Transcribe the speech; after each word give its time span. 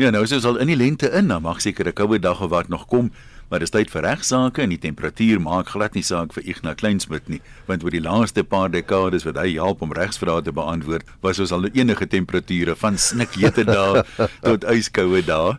Ja, 0.00 0.08
nou 0.08 0.22
is 0.24 0.32
ons 0.32 0.46
al 0.48 0.56
in 0.56 0.70
die 0.70 0.76
lente 0.80 1.10
in, 1.12 1.26
dan 1.28 1.42
mag 1.44 1.58
seker 1.60 1.84
'n 1.84 1.92
koue 1.92 2.18
dag 2.18 2.40
of 2.40 2.48
wat 2.48 2.68
nog 2.68 2.86
kom, 2.88 3.10
maar 3.50 3.60
dis 3.60 3.70
tyd 3.70 3.90
vir 3.90 4.02
regsaake 4.02 4.62
en 4.62 4.70
die 4.70 4.78
temperatuur 4.78 5.38
maak 5.40 5.68
glad 5.68 5.92
nie 5.92 6.02
saak 6.02 6.32
vir 6.32 6.42
Ignas 6.48 6.76
Kleinsmid 6.80 7.28
nie, 7.28 7.42
want 7.66 7.84
oor 7.84 7.90
die 7.90 8.00
laaste 8.00 8.42
paar 8.42 8.70
dekades 8.70 9.24
wat 9.24 9.36
hy 9.36 9.52
help 9.52 9.82
om 9.82 9.92
regsvrae 9.92 10.42
te 10.42 10.50
beantwoord, 10.52 11.04
was 11.20 11.38
ons 11.38 11.52
al 11.52 11.68
enige 11.74 12.08
temperature 12.08 12.74
van 12.74 12.96
snikhete 12.96 13.64
dae 13.64 14.02
tot 14.48 14.64
yskoue 14.64 15.20
dae. 15.20 15.58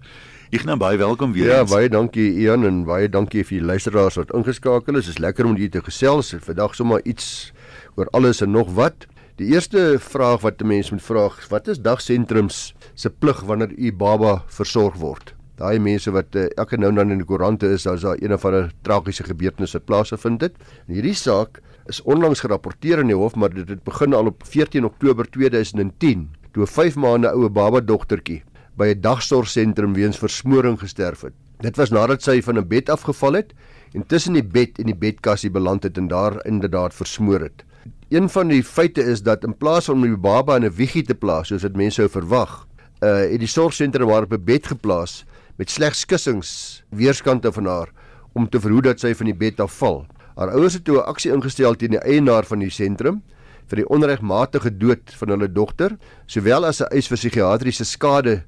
Ignas, 0.50 0.80
baie 0.80 0.98
welkom 0.98 1.34
weer. 1.34 1.46
Ja, 1.46 1.60
eens. 1.60 1.70
baie 1.70 1.90
dankie 1.90 2.34
Ian 2.34 2.66
en 2.66 2.86
baie 2.86 3.08
dankie 3.08 3.44
vir 3.44 3.60
die 3.60 3.66
luisteraars 3.66 4.16
wat 4.16 4.34
ingeskakel 4.34 4.96
is. 4.98 5.06
Dit 5.06 5.14
is 5.14 5.22
lekker 5.22 5.46
om 5.46 5.56
julle 5.56 5.70
te 5.70 5.82
gesels. 5.82 6.34
Vandag 6.42 6.74
sommer 6.74 7.06
iets 7.06 7.54
oor 7.96 8.10
alles 8.12 8.42
en 8.42 8.52
nog 8.52 8.74
wat. 8.74 9.06
Die 9.42 9.48
eerste 9.50 9.96
vraag 9.98 10.44
wat 10.44 10.62
'n 10.62 10.68
mens 10.68 10.92
moet 10.92 11.02
vra, 11.02 11.30
wat 11.50 11.68
is 11.68 11.80
dagsentrums 11.82 12.76
se 12.94 13.10
plig 13.10 13.40
wanneer 13.42 13.72
u 13.78 13.92
baba 13.92 14.44
versorg 14.48 14.96
word? 14.96 15.34
Daai 15.58 15.80
mense 15.80 16.12
wat 16.12 16.36
uh, 16.36 16.46
elke 16.56 16.78
nou 16.78 16.90
en 16.90 16.96
dan 16.96 17.12
in 17.12 17.18
die 17.18 17.26
koerante 17.26 17.66
is, 17.68 17.84
daar's 17.84 18.02
daar 18.02 18.22
een 18.22 18.34
of 18.34 18.46
ander 18.46 18.72
tragiese 18.82 19.24
gebeurtenis 19.24 19.74
wat 19.74 19.86
plaasgevind 19.86 20.42
het. 20.42 20.54
En 20.88 20.94
hierdie 20.94 21.16
saak 21.16 21.62
is 21.86 22.02
onlangs 22.02 22.40
gerapporteer 22.46 23.00
in 23.00 23.08
die 23.08 23.16
hof, 23.18 23.36
maar 23.36 23.50
dit 23.50 23.70
het 23.70 23.84
begin 23.84 24.14
al 24.14 24.26
op 24.26 24.44
14 24.46 24.86
Oktober 24.86 25.30
2010, 25.30 26.30
toe 26.52 26.64
'n 26.64 26.68
5 26.68 26.96
maande 26.96 27.34
oue 27.34 27.50
baba 27.50 27.82
dogtertjie 27.82 28.44
by 28.78 28.94
'n 28.94 29.02
dagsorgsentrum 29.02 29.94
weens 29.94 30.18
versmoring 30.18 30.80
gesterf 30.80 31.22
het. 31.22 31.34
Dit 31.60 31.76
was 31.76 31.90
nadat 31.90 32.22
sy 32.22 32.42
van 32.42 32.58
'n 32.58 32.68
bed 32.68 32.90
afgeval 32.90 33.34
het 33.34 33.54
en 33.94 34.06
tussen 34.06 34.34
die 34.34 34.46
bed 34.46 34.78
en 34.80 34.86
die 34.86 34.96
bedkassie 34.96 35.50
beland 35.50 35.84
het 35.84 35.98
en 35.98 36.08
daar 36.08 36.46
inderdaad 36.46 36.94
versmoor 36.94 37.40
het. 37.40 37.66
Een 38.14 38.30
van 38.30 38.48
die 38.48 38.62
feite 38.64 39.02
is 39.02 39.24
dat 39.26 39.44
in 39.44 39.56
plaas 39.58 39.88
van 39.90 39.96
om 39.96 40.04
die 40.06 40.18
baba 40.18 40.56
in 40.56 40.66
'n 40.66 40.76
wiegie 40.78 41.02
te 41.04 41.16
plaas 41.16 41.48
soos 41.48 41.64
wat 41.66 41.76
mense 41.76 41.96
sou 41.96 42.10
verwag, 42.10 42.68
uh 43.02 43.26
het 43.32 43.40
die 43.40 43.50
sorgsentrum 43.50 44.10
haar 44.10 44.28
op 44.28 44.34
'n 44.34 44.44
bed 44.44 44.68
geplaas 44.68 45.26
met 45.58 45.70
slegs 45.70 46.06
kussings 46.06 46.84
weerskante 46.90 47.52
van 47.52 47.66
haar 47.66 47.90
om 48.34 48.50
te 48.50 48.60
verhoed 48.60 48.84
dat 48.84 49.00
sy 49.00 49.14
van 49.14 49.26
die 49.26 49.34
bed 49.36 49.60
afval. 49.60 50.06
Haar 50.36 50.50
ouers 50.50 50.74
het 50.74 50.84
toe 50.84 50.98
'n 50.98 51.10
aksie 51.10 51.32
ingestel 51.32 51.76
teen 51.76 51.90
die 51.90 52.06
eienaar 52.06 52.46
van 52.46 52.60
die 52.60 52.70
sentrum 52.70 53.24
vir 53.68 53.76
die 53.76 53.90
onregmatige 53.90 54.78
dood 54.78 55.14
van 55.16 55.30
hulle 55.30 55.52
dogter, 55.52 55.98
sowel 56.26 56.66
as 56.66 56.82
'n 56.82 56.94
eis 56.94 57.08
vir 57.08 57.18
psigiatriese 57.18 57.86
skade 57.86 58.44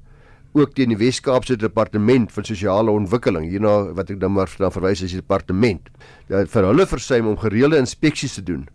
ook 0.52 0.74
teen 0.74 0.88
die 0.88 0.98
Wes-Kaapse 0.98 1.56
Departement 1.56 2.32
van 2.32 2.44
Sosiale 2.44 2.90
Ontwikkeling 2.90 3.50
hierna 3.50 3.92
wat 3.92 4.10
ek 4.10 4.20
dan 4.20 4.32
maar 4.32 4.48
verwys 4.48 5.02
as 5.02 5.10
die 5.10 5.20
departement 5.20 5.88
dat 6.28 6.48
vir 6.48 6.62
hulle 6.62 6.86
versuim 6.86 7.26
om 7.26 7.36
gereelde 7.36 7.78
inspeksies 7.78 8.34
te 8.34 8.42
doen 8.42 8.68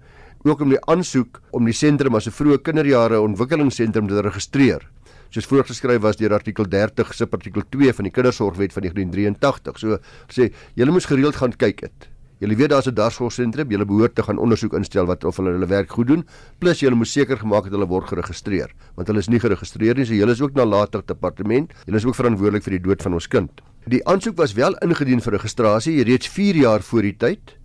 ook 0.44 0.62
om 0.62 0.70
die 0.70 0.82
aansoek 0.86 1.42
om 1.52 1.66
die 1.66 1.74
sentrum 1.74 2.16
as 2.16 2.28
'n 2.28 2.32
vroeë 2.32 2.62
kinderjare 2.62 3.22
ontwikkelingsentrum 3.22 4.08
te 4.08 4.22
registreer. 4.22 4.88
Soos 5.30 5.46
voorgeskryf 5.46 6.02
was 6.02 6.18
deur 6.18 6.34
artikel 6.34 6.66
30 6.70 7.14
subartikel 7.14 7.64
2 7.70 7.94
van 7.94 8.04
die 8.04 8.12
kindersorgwet 8.12 8.74
van 8.74 8.84
1983 8.84 9.80
so 9.80 9.98
sê 10.28 10.52
julle 10.76 10.92
moes 10.92 11.06
gereeld 11.06 11.36
gaan 11.36 11.54
kyk 11.56 11.82
dit 11.82 12.12
julle 12.42 12.56
weet 12.58 12.70
daar's 12.70 12.88
'n 12.88 12.96
dagsorgsentrum 12.96 13.70
julle 13.70 13.86
behoort 13.86 14.16
te 14.16 14.24
gaan 14.24 14.38
ondersoek 14.38 14.74
instel 14.74 15.06
wat 15.06 15.24
of 15.24 15.38
hulle 15.38 15.52
hulle 15.52 15.68
werk 15.68 15.92
goed 15.92 16.08
doen 16.08 16.26
plus 16.60 16.80
julle 16.80 16.96
moet 16.96 17.08
seker 17.08 17.38
gemaak 17.38 17.64
het 17.66 17.74
hulle 17.74 17.88
word 17.88 18.08
geregistreer 18.08 18.70
want 18.96 19.08
hulle 19.08 19.20
is 19.20 19.30
nie 19.30 19.40
geregistreer 19.40 19.96
nie 19.96 20.06
so 20.06 20.14
julle 20.14 20.32
is 20.32 20.42
ook 20.42 20.54
nalatig 20.54 21.06
departement 21.06 21.74
julle 21.86 21.98
is 21.98 22.06
ook 22.06 22.16
verantwoordelik 22.16 22.64
vir 22.64 22.72
die 22.72 22.84
dood 22.88 23.02
van 23.02 23.14
ons 23.14 23.28
kind. 23.28 23.62
Die 23.88 24.02
aansoek 24.06 24.38
was 24.38 24.54
wel 24.54 24.74
ingedien 24.82 25.22
vir 25.22 25.34
registrasie 25.34 26.04
reeds 26.04 26.28
4 26.28 26.56
jaar 26.56 26.82
voor 26.82 27.02
die 27.02 27.18
tyd 27.18 27.58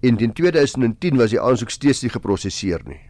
en 0.00 0.18
in 0.18 0.32
2010 0.32 1.16
was 1.18 1.34
die 1.34 1.40
aansoek 1.42 1.70
steeds 1.70 2.02
nie 2.04 2.12
geprosesseer 2.12 2.84
nie. 2.86 3.00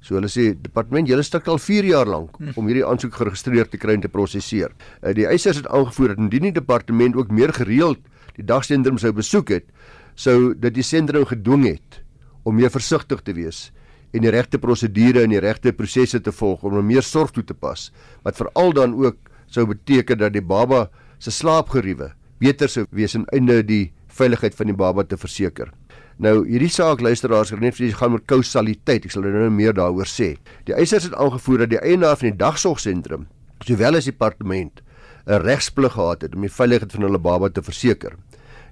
So 0.00 0.16
hulle 0.16 0.30
sê 0.30 0.52
departement 0.54 1.08
julle 1.10 1.24
stuk 1.26 1.48
al 1.50 1.58
4 1.60 1.88
jaar 1.90 2.08
lank 2.08 2.36
hm. 2.38 2.54
om 2.56 2.68
hierdie 2.70 2.86
aansoek 2.86 3.16
geregistreer 3.18 3.68
te 3.68 3.80
kry 3.80 3.98
en 3.98 4.04
te 4.04 4.12
prosesseer. 4.12 4.72
Uh, 5.02 5.12
die 5.16 5.26
eisers 5.28 5.60
het 5.62 5.68
aangevoer 5.68 6.14
dat 6.14 6.22
indien 6.24 6.48
die 6.48 6.54
departement 6.60 7.18
ook 7.18 7.32
meer 7.34 7.52
gereeld 7.56 8.00
die 8.38 8.46
dagsentrum 8.46 9.00
sou 9.02 9.10
besoek 9.12 9.50
het, 9.50 9.66
sou 10.14 10.54
dit 10.54 10.74
die 10.74 10.86
sentrum 10.86 11.26
gedwing 11.26 11.66
het 11.66 12.00
om 12.46 12.56
meer 12.56 12.70
versigtig 12.72 13.20
te 13.26 13.34
wees 13.34 13.68
en 14.14 14.24
die 14.24 14.32
regte 14.32 14.60
prosedure 14.62 15.24
en 15.26 15.34
die 15.34 15.42
regte 15.42 15.74
prosesse 15.76 16.20
te 16.24 16.32
volg 16.32 16.62
om 16.64 16.78
meer 16.86 17.04
sorg 17.04 17.34
toe 17.34 17.44
te 17.44 17.54
pas 17.54 17.90
wat 18.24 18.38
veral 18.38 18.72
dan 18.72 18.94
ook 18.96 19.18
sou 19.52 19.66
beteken 19.68 20.22
dat 20.22 20.32
die 20.32 20.44
baba 20.44 20.86
se 21.18 21.34
slaapgeriewe 21.34 22.12
beter 22.40 22.70
sou 22.72 22.86
wees 22.94 23.18
en 23.18 23.26
einde 23.34 23.60
die 23.66 23.90
veiligheid 24.18 24.56
van 24.56 24.70
die 24.70 24.76
baba 24.76 25.04
te 25.04 25.18
verseker. 25.18 25.70
Nou 26.18 26.40
hierdie 26.42 26.70
saak 26.74 26.98
luisteraars 26.98 27.52
het 27.54 27.60
net 27.62 27.76
vir 27.78 27.92
gaan 27.94 28.16
met 28.16 28.24
kausaliteit. 28.26 29.04
Ek 29.06 29.12
sal 29.14 29.22
nou 29.22 29.50
meer 29.54 29.74
daaroor 29.76 30.08
sê. 30.10 30.32
Die 30.66 30.74
eisers 30.74 31.06
het 31.06 31.14
aangevoer 31.14 31.62
dat 31.62 31.70
die 31.70 31.78
eienaar 31.78 32.18
van 32.18 32.32
die 32.32 32.40
dagsorgsentrum, 32.40 33.28
sowel 33.62 33.98
as 34.00 34.08
die 34.08 34.14
departement, 34.16 34.82
'n 35.28 35.42
regsplig 35.44 35.92
gehad 35.92 36.22
het 36.22 36.34
om 36.34 36.42
die 36.42 36.50
veiligheid 36.50 36.92
van 36.92 37.02
hulle 37.06 37.18
baba 37.18 37.48
te 37.48 37.62
verseker. 37.62 38.16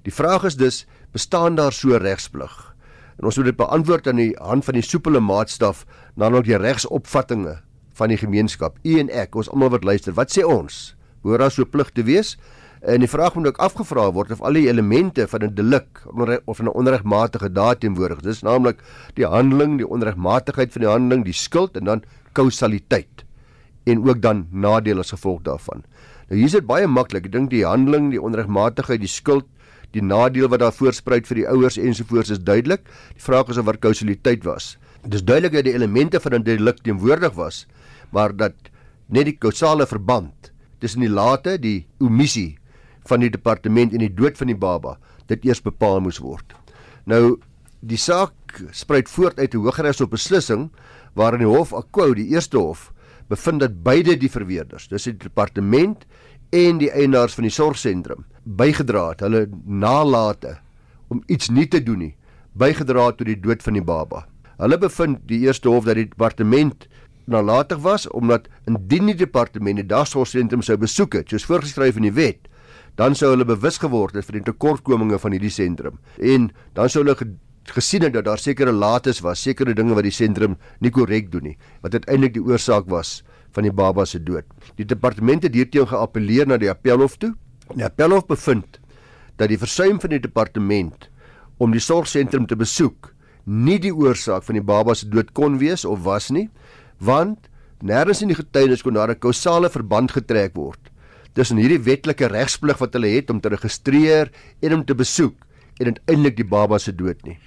Die 0.03 0.11
vraag 0.11 0.43
is 0.43 0.55
dus, 0.55 0.85
bestaan 1.13 1.55
daar 1.55 1.71
so 1.71 1.95
'n 1.95 2.01
regsplig? 2.01 2.75
En 3.19 3.25
ons 3.25 3.37
moet 3.37 3.45
dit 3.45 3.55
beantwoord 3.55 4.07
aan 4.07 4.15
die 4.15 4.35
hand 4.41 4.65
van 4.65 4.73
die 4.73 4.83
soepele 4.83 5.19
maatstaf, 5.19 5.85
naamlik 6.15 6.45
die 6.45 6.57
regsopvattinge 6.57 7.61
van 7.93 8.09
die 8.09 8.17
gemeenskap. 8.17 8.77
U 8.83 8.99
en 8.99 9.09
ek, 9.09 9.35
ons 9.35 9.49
almal 9.49 9.69
wat 9.69 9.83
luister, 9.83 10.13
wat 10.13 10.31
sê 10.31 10.43
ons? 10.43 10.95
Behoort 11.23 11.39
daar 11.39 11.51
so 11.51 11.65
plig 11.65 11.89
te 11.91 12.03
wees? 12.03 12.37
En 12.81 13.01
die 13.01 13.09
vraag 13.09 13.35
moet 13.35 13.47
ook 13.47 13.57
afgevra 13.57 14.11
word 14.13 14.31
of 14.31 14.41
al 14.45 14.53
die 14.53 14.67
elemente 14.69 15.27
van 15.27 15.43
'n 15.43 15.55
delik 15.55 16.03
of 16.45 16.59
'n 16.61 16.67
onregmatige 16.67 17.51
daad 17.51 17.79
teenwoordig 17.79 18.17
is. 18.17 18.23
Dis 18.23 18.41
naamlik 18.41 18.81
die 19.15 19.25
handeling, 19.25 19.77
die 19.77 19.87
onregmatigheid 19.87 20.71
van 20.71 20.81
die 20.81 20.89
handeling, 20.89 21.23
die 21.25 21.33
skuld 21.33 21.77
en 21.77 21.85
dan 21.85 22.03
kausaliteit 22.33 23.25
en 23.85 24.07
ook 24.07 24.21
dan 24.21 24.47
nadeel 24.51 24.99
as 24.99 25.11
gevolg 25.11 25.41
daarvan. 25.41 25.83
Nou 26.27 26.39
hier 26.39 26.45
is 26.45 26.51
dit 26.51 26.65
baie 26.65 26.87
maklik. 26.87 27.25
Ek 27.25 27.31
dink 27.31 27.49
die 27.49 27.65
handeling, 27.65 28.11
die 28.11 28.21
onregmatigheid, 28.21 28.99
die 28.99 29.07
skuld, 29.07 29.45
die 29.91 30.03
nadeel 30.03 30.47
wat 30.47 30.59
daar 30.59 30.75
voorspruit 30.75 31.27
vir 31.27 31.35
die 31.35 31.47
ouers 31.47 31.77
ensovoorts 31.77 32.29
is 32.29 32.43
duidelik. 32.43 32.83
Die 33.15 33.23
vraag 33.23 33.47
is 33.49 33.57
of 33.57 33.65
wat 33.65 33.79
kausaliteit 33.79 34.43
was. 34.43 34.77
Dit 35.03 35.13
is 35.13 35.23
duidelik 35.23 35.53
dat 35.53 35.63
die 35.63 35.73
elemente 35.73 36.19
van 36.19 36.33
'n 36.33 36.43
delik 36.43 36.83
teenwoordig 36.83 37.33
was, 37.33 37.65
maar 38.11 38.35
dat 38.35 38.53
net 39.07 39.25
die 39.25 39.37
kausale 39.37 39.87
verband 39.87 40.51
tussen 40.79 41.01
die 41.01 41.09
late, 41.09 41.57
die 41.59 41.87
omissie 41.99 42.57
van 43.07 43.23
die 43.23 43.31
departement 43.33 43.93
en 43.93 44.03
die 44.03 44.13
dood 44.13 44.37
van 44.37 44.51
die 44.51 44.57
baba 44.57 44.97
dit 45.27 45.45
eers 45.45 45.61
bepaal 45.63 46.01
moes 46.03 46.19
word. 46.23 46.55
Nou 47.05 47.39
die 47.79 47.99
saak 47.99 48.61
spruit 48.71 49.09
voort 49.09 49.39
uit 49.39 49.53
'n 49.53 49.63
hogeres 49.63 50.01
beslissing 50.09 50.69
waarin 51.15 51.39
die 51.39 51.47
hof 51.57 51.73
Akou 51.73 52.13
die 52.13 52.29
eerste 52.33 52.57
hof 52.57 52.91
bevind 53.27 53.59
dat 53.59 53.83
beide 53.83 54.17
die 54.17 54.31
verweerders, 54.31 54.87
dis 54.87 55.03
die 55.03 55.17
departement 55.17 56.05
en 56.51 56.77
die 56.77 56.91
eienaars 56.91 57.35
van 57.35 57.43
die 57.43 57.51
sorgsentrum 57.51 58.25
bygedra 58.43 59.09
het 59.09 59.19
hulle 59.19 59.47
nalate 59.65 60.57
om 61.09 61.23
iets 61.27 61.49
nie 61.49 61.67
te 61.67 61.83
doen 61.83 61.99
nie 61.99 62.15
bygedra 62.57 63.11
tot 63.11 63.27
die 63.27 63.39
dood 63.39 63.61
van 63.63 63.73
die 63.73 63.83
baba. 63.83 64.25
Hulle 64.57 64.77
bevind 64.77 65.19
die 65.29 65.43
eerste 65.45 65.69
hof 65.69 65.85
dat 65.85 65.95
die 65.99 66.07
departement 66.09 66.87
nalatig 67.29 67.81
was 67.83 68.07
omdat 68.09 68.47
indien 68.65 69.11
die 69.11 69.17
departement 69.19 69.77
die 69.77 69.85
dagsorgsentrum 69.85 70.63
sou 70.65 70.77
besoek 70.77 71.19
het 71.19 71.29
soos 71.29 71.45
voorgeskryf 71.45 71.99
in 71.99 72.07
die 72.07 72.15
wet 72.15 72.47
dan 72.97 73.15
sou 73.15 73.29
hulle 73.33 73.45
bewus 73.45 73.77
geword 73.77 74.15
het 74.17 74.25
van 74.25 74.39
die 74.39 74.47
tekortkominge 74.47 75.19
van 75.21 75.35
hierdie 75.35 75.53
sentrum 75.53 75.99
en 76.17 76.49
dan 76.73 76.89
sou 76.89 77.03
hulle 77.03 77.17
gesien 77.75 78.05
het 78.05 78.13
dat 78.15 78.25
daar 78.25 78.39
sekere 78.39 78.71
lates 78.71 79.19
was, 79.19 79.41
sekere 79.43 79.73
dinge 79.75 79.95
wat 79.95 80.05
die 80.07 80.15
sentrum 80.15 80.55
nie 80.79 80.91
korrek 80.93 81.31
doen 81.31 81.51
nie, 81.51 81.57
wat 81.83 81.97
uiteindelik 81.97 82.37
die 82.37 82.45
oorsaak 82.45 82.87
was 82.91 83.21
van 83.55 83.67
die 83.67 83.73
baba 83.73 84.05
se 84.05 84.19
dood. 84.23 84.45
Die 84.77 84.85
departement 84.85 85.43
het 85.43 85.55
hierteen 85.55 85.87
geappeleer 85.89 86.47
na 86.47 86.57
die 86.61 86.69
appelhof 86.71 87.17
toe. 87.19 87.33
Die 87.73 87.85
appelhof 87.85 88.27
bevind 88.27 88.79
dat 89.37 89.51
die 89.51 89.59
versuim 89.59 89.99
van 90.01 90.15
die 90.15 90.21
departement 90.23 91.09
om 91.61 91.73
die 91.73 91.83
sorgsentrum 91.83 92.47
te 92.47 92.57
besoek 92.57 93.11
nie 93.45 93.77
die 93.79 93.93
oorsaak 93.93 94.43
van 94.43 94.57
die 94.57 94.65
baba 94.65 94.95
se 94.95 95.07
dood 95.07 95.33
kon 95.37 95.59
wees 95.61 95.85
of 95.85 96.03
was 96.07 96.31
nie, 96.31 96.47
want 96.99 97.47
nêrens 97.83 98.23
in 98.23 98.31
die 98.31 98.39
getuienis 98.39 98.83
kon 98.83 98.97
daar 98.97 99.11
'n 99.11 99.19
kausale 99.19 99.69
verband 99.69 100.11
getrek 100.11 100.55
word 100.55 100.91
tussen 101.37 101.59
hierdie 101.61 101.83
wetlike 101.85 102.31
regsplig 102.33 102.79
wat 102.81 102.95
hulle 102.97 103.11
het 103.13 103.29
om 103.29 103.41
te 103.41 103.51
registreer 103.53 104.31
en 104.65 104.79
om 104.79 104.85
te 104.85 104.97
besoek 104.97 105.37
en 105.77 105.93
uiteindelik 105.93 106.39
die 106.39 106.47
baba 106.49 106.79
se 106.81 106.95
dood 106.97 107.21
nie. 107.27 107.37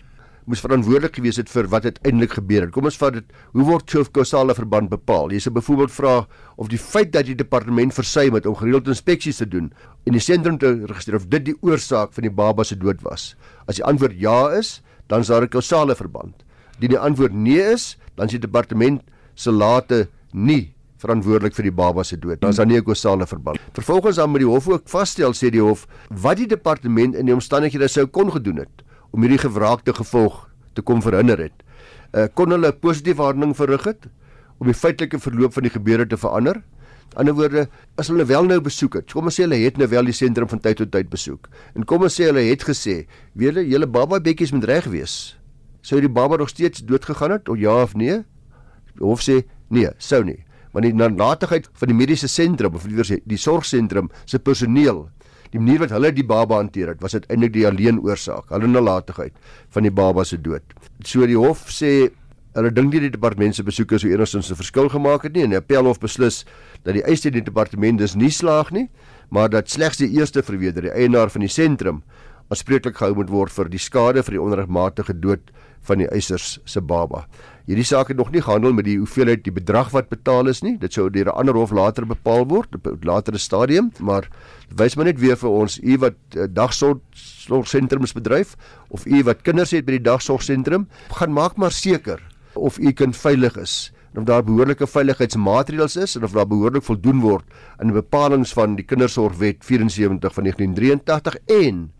Moes 0.46 0.62
verantwoordelik 0.62 1.16
gewees 1.18 1.38
het 1.38 1.50
vir 1.50 1.66
wat 1.70 1.84
uiteindelik 1.86 2.36
gebeur 2.38 2.64
het. 2.64 2.72
Kom 2.74 2.86
ons 2.88 2.98
vat 2.98 3.18
dit, 3.18 3.26
hoe 3.54 3.66
word 3.66 3.90
so 3.90 4.00
'n 4.00 4.12
kausale 4.14 4.54
verband 4.54 4.90
bepaal? 4.90 5.30
Jy 5.30 5.40
sê 5.42 5.50
byvoorbeeld 5.52 5.90
vra 5.90 6.26
of 6.56 6.68
die 6.68 6.78
feit 6.78 7.12
dat 7.12 7.26
die 7.26 7.34
departement 7.34 7.92
versuim 7.92 8.34
het 8.34 8.46
om 8.46 8.54
gereelde 8.54 8.90
inspeksies 8.90 9.36
te 9.36 9.46
doen 9.46 9.72
en 10.06 10.12
die 10.12 10.20
sentrum 10.20 10.58
te 10.58 10.86
registreer 10.86 11.16
of 11.16 11.28
dit 11.28 11.44
die 11.44 11.56
oorsaak 11.60 12.12
van 12.12 12.22
die 12.22 12.34
baba 12.34 12.64
se 12.64 12.76
dood 12.76 13.02
was. 13.02 13.36
As 13.66 13.76
die 13.76 13.84
antwoord 13.84 14.18
ja 14.18 14.50
is, 14.58 14.82
dan 15.08 15.20
is 15.20 15.26
daar 15.26 15.42
'n 15.42 15.48
kausale 15.48 15.94
verband. 15.94 16.34
Indien 16.74 16.90
die 16.90 16.98
antwoord 16.98 17.32
nee 17.32 17.72
is, 17.72 17.98
dan 18.16 18.26
is 18.26 18.32
die 18.32 18.46
departement 18.46 19.02
se 19.34 19.50
late 19.50 20.08
nie 20.32 20.74
verantwoordelik 21.00 21.56
vir 21.56 21.68
die 21.68 21.74
baba 21.74 22.04
se 22.04 22.18
dood. 22.18 22.40
Dan 22.40 22.50
is 22.50 22.56
daar 22.56 22.66
nie 22.66 22.78
'n 22.78 22.84
kausale 22.84 23.26
verband. 23.26 23.58
Vervolgens 23.72 24.16
dan 24.16 24.30
moet 24.30 24.40
die 24.40 24.48
hof 24.48 24.68
ook 24.68 24.88
vasstel 24.88 25.32
sê 25.32 25.50
die 25.50 25.62
hof 25.62 25.86
wat 26.08 26.36
die 26.36 26.46
departement 26.46 27.14
in 27.14 27.26
die 27.26 27.34
omstandighede 27.34 27.88
sou 27.88 28.06
kon 28.06 28.30
gedoen 28.30 28.56
het 28.56 28.84
om 29.10 29.20
hierdie 29.22 29.38
gewraakte 29.38 29.94
gevolg 29.94 30.48
te 30.74 30.82
kom 30.82 31.02
verhinder 31.02 31.38
het. 31.38 31.56
Uh, 32.12 32.26
kon 32.34 32.50
hulle 32.50 32.68
'n 32.68 32.78
positiewe 32.80 33.22
handeling 33.22 33.56
verrig 33.56 33.84
het 33.84 34.08
om 34.58 34.66
die 34.66 34.74
feitelike 34.74 35.18
verloop 35.18 35.52
van 35.52 35.62
die 35.62 35.72
gebeure 35.72 36.06
te 36.06 36.16
verander? 36.16 36.62
ander 37.18 37.34
woorde, 37.34 37.66
as 37.98 38.10
hulle 38.10 38.24
wel 38.28 38.46
nou 38.46 38.60
besoek 38.62 39.00
het, 39.00 39.12
kom 39.12 39.26
ons 39.30 39.38
sê 39.38 39.44
hulle 39.46 39.58
het 39.64 39.78
nou 39.80 39.88
wel 39.90 40.10
die 40.10 40.16
sentrum 40.16 40.48
van 40.50 40.60
tyd 40.62 40.78
tot 40.82 40.92
tyd 40.94 41.10
besoek. 41.10 41.48
En 41.74 41.86
kom 41.88 42.04
ons 42.06 42.14
sê 42.14 42.28
hulle 42.28 42.44
het 42.46 42.62
gesê, 42.66 43.04
weet 43.38 43.58
jy, 43.58 43.66
julle 43.72 43.88
baba 43.90 44.20
bekkies 44.22 44.52
moet 44.54 44.68
reg 44.70 44.86
wees. 44.92 45.16
Sou 45.86 46.00
die 46.02 46.12
baba 46.12 46.38
nog 46.40 46.52
steeds 46.52 46.84
dood 46.86 47.06
gegaan 47.08 47.34
het 47.38 47.48
of 47.48 47.58
ja 47.58 47.80
of 47.82 47.96
nee? 47.98 48.20
Hof 49.00 49.24
sê 49.24 49.40
nee, 49.72 49.90
sou 49.98 50.22
nie. 50.26 50.38
Want 50.72 50.86
die 50.86 50.94
nalatigheid 50.94 51.68
van 51.72 51.88
die 51.88 51.96
mediese 51.96 52.28
sentrum 52.28 52.74
of 52.74 52.86
liewer 52.86 53.04
sê 53.04 53.20
die 53.26 53.38
sorgsentrum 53.38 54.10
se 54.24 54.38
personeel 54.38 55.08
die 55.50 55.58
manier 55.58 55.82
wat 55.82 55.90
hulle 55.94 56.12
die 56.14 56.26
baba 56.26 56.60
hanteer 56.60 56.92
het, 56.92 57.00
was 57.02 57.16
uiteindelik 57.16 57.56
die 57.56 57.66
alleen 57.66 57.98
oorsaak, 58.04 58.52
hulle 58.54 58.70
nalatigheid 58.70 59.34
van 59.74 59.86
die 59.86 59.90
baba 59.90 60.24
se 60.24 60.38
dood. 60.38 60.62
So 61.02 61.26
die 61.26 61.38
hof 61.38 61.66
sê 61.74 62.10
hulle 62.54 62.70
dink 62.74 62.94
nie 62.94 63.02
die 63.04 63.12
departement 63.14 63.54
se 63.54 63.64
besoeke 63.66 63.98
so 63.98 64.08
enigstens 64.10 64.50
'n 64.50 64.58
verskil 64.58 64.88
gemaak 64.88 65.22
het 65.22 65.34
nie 65.34 65.42
en 65.42 65.50
die 65.50 65.58
appelhof 65.58 66.00
beslis 66.00 66.44
dat 66.84 66.94
die 66.94 67.02
eis 67.02 67.20
teen 67.20 67.32
die 67.32 67.46
departement 67.46 67.98
dis 67.98 68.14
nie 68.14 68.30
slaag 68.30 68.70
nie, 68.70 68.88
maar 69.30 69.48
dat 69.48 69.70
slegs 69.70 69.98
die 69.98 70.10
eerste 70.18 70.42
verweerder, 70.42 70.82
die 70.82 70.90
eienaar 70.90 71.30
van 71.30 71.40
die 71.40 71.48
sentrum, 71.48 72.02
aanspreeklik 72.50 72.96
gehou 72.96 73.14
moet 73.14 73.30
word 73.30 73.52
vir 73.52 73.68
die 73.68 73.78
skade 73.78 74.22
vir 74.22 74.32
die 74.32 74.42
onregmatige 74.42 75.14
dood 75.20 75.50
van 75.82 75.98
die 75.98 76.08
eisers 76.08 76.58
se 76.64 76.80
baba. 76.80 77.26
Hierdie 77.70 77.86
saak 77.86 78.08
het 78.10 78.18
nog 78.18 78.32
nie 78.34 78.40
gehandel 78.42 78.72
met 78.74 78.82
die 78.88 78.96
hoeveelheid 78.98 79.44
die 79.46 79.52
bedrag 79.54 79.92
wat 79.94 80.08
betaal 80.10 80.50
is 80.50 80.58
nie. 80.66 80.72
Dit 80.82 80.96
sou 80.96 81.04
deur 81.06 81.28
'n 81.30 81.38
ander 81.38 81.54
hof 81.54 81.70
later 81.70 82.02
bepaal 82.02 82.42
word 82.50 82.74
op 82.74 82.86
'n 82.86 82.98
latere 83.06 83.38
stadium, 83.38 83.92
maar 84.00 84.26
wys 84.74 84.96
maar 84.96 85.04
net 85.04 85.20
weer 85.20 85.36
vir 85.36 85.50
ons 85.50 85.78
u 85.78 85.98
wat 85.98 86.18
uh, 86.34 86.48
dagsorgsentrums 86.50 88.12
bedryf 88.12 88.56
of 88.88 89.06
u 89.06 89.22
wat 89.22 89.42
kinders 89.42 89.70
het 89.70 89.86
by 89.86 89.92
die 89.92 90.02
dagsorgsentrum, 90.02 90.88
gaan 91.14 91.32
maak 91.32 91.56
maar 91.56 91.70
seker 91.70 92.18
of 92.54 92.78
u 92.78 92.92
kind 92.92 93.16
veilig 93.16 93.56
is 93.56 93.92
en 94.14 94.20
of 94.20 94.24
daar 94.26 94.42
behoorlike 94.42 94.86
veiligheidsmaatreëls 94.86 95.96
is 95.96 96.16
en 96.16 96.24
of 96.24 96.32
daar 96.32 96.46
behoorlik 96.46 96.82
voldoen 96.82 97.20
word 97.20 97.44
aan 97.78 97.86
die 97.86 98.02
bepalinge 98.02 98.46
van 98.46 98.74
die 98.74 98.84
Kindersorgwet 98.84 99.62
74 99.62 100.34
van 100.34 100.42
1983 100.42 101.36
en 101.46 101.92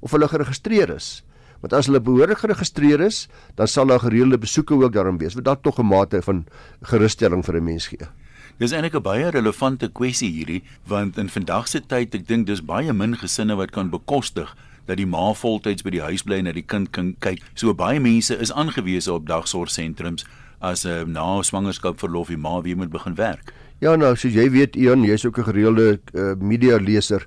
of 0.00 0.10
hulle 0.10 0.28
geregistreer 0.28 0.90
is. 0.94 1.25
Want 1.60 1.72
as 1.72 1.86
hulle 1.86 2.00
behoorlik 2.00 2.38
geregistreer 2.38 3.00
is, 3.00 3.28
dan 3.54 3.68
sal 3.68 3.86
daar 3.86 4.00
gereelde 4.00 4.38
besoeke 4.38 4.74
ook 4.74 4.92
daarom 4.92 5.18
wees. 5.18 5.34
Wat 5.34 5.44
dalk 5.44 5.62
tog 5.62 5.78
'n 5.78 5.86
mate 5.86 6.22
van 6.22 6.46
gerusstelling 6.82 7.44
vir 7.44 7.56
'n 7.56 7.64
mens 7.64 7.86
gee. 7.86 8.06
Dis 8.58 8.72
eintlik 8.72 8.94
'n 8.94 9.02
baie 9.02 9.30
relevante 9.30 9.88
kwessie 9.88 10.30
hierdie, 10.30 10.62
want 10.86 11.18
in 11.18 11.28
vandag 11.28 11.68
se 11.68 11.80
tyd, 11.80 12.14
ek 12.14 12.26
dink 12.26 12.46
dis 12.46 12.64
baie 12.64 12.92
min 12.92 13.16
gesinne 13.16 13.56
wat 13.56 13.70
kan 13.70 13.90
bekostig 13.90 14.54
dat 14.86 14.96
die 14.96 15.06
ma 15.06 15.32
voltyds 15.34 15.82
by 15.82 15.90
die 15.90 16.00
huis 16.00 16.22
bly 16.22 16.38
en 16.38 16.44
na 16.44 16.52
die 16.52 16.64
kind 16.66 16.90
kan 16.90 17.14
kyk. 17.18 17.42
So 17.54 17.74
baie 17.74 18.00
mense 18.00 18.38
is 18.38 18.52
aangewese 18.52 19.12
op 19.12 19.26
dagsorgsentrums 19.26 20.24
as 20.60 20.84
'n 20.84 20.88
uh, 20.88 21.04
na 21.04 21.42
swangerskap 21.42 21.98
verlof 21.98 22.28
die 22.28 22.36
ma 22.36 22.60
weer 22.62 22.76
moet 22.76 22.90
begin 22.90 23.14
werk. 23.14 23.52
Ja 23.80 23.96
nou, 23.96 24.16
soos 24.16 24.32
jy 24.32 24.50
weet 24.50 24.76
Ian, 24.76 25.04
jy's 25.04 25.26
ook 25.26 25.38
'n 25.38 25.44
gereelde 25.44 26.00
uh, 26.14 26.34
media 26.40 26.78
leser 26.78 27.26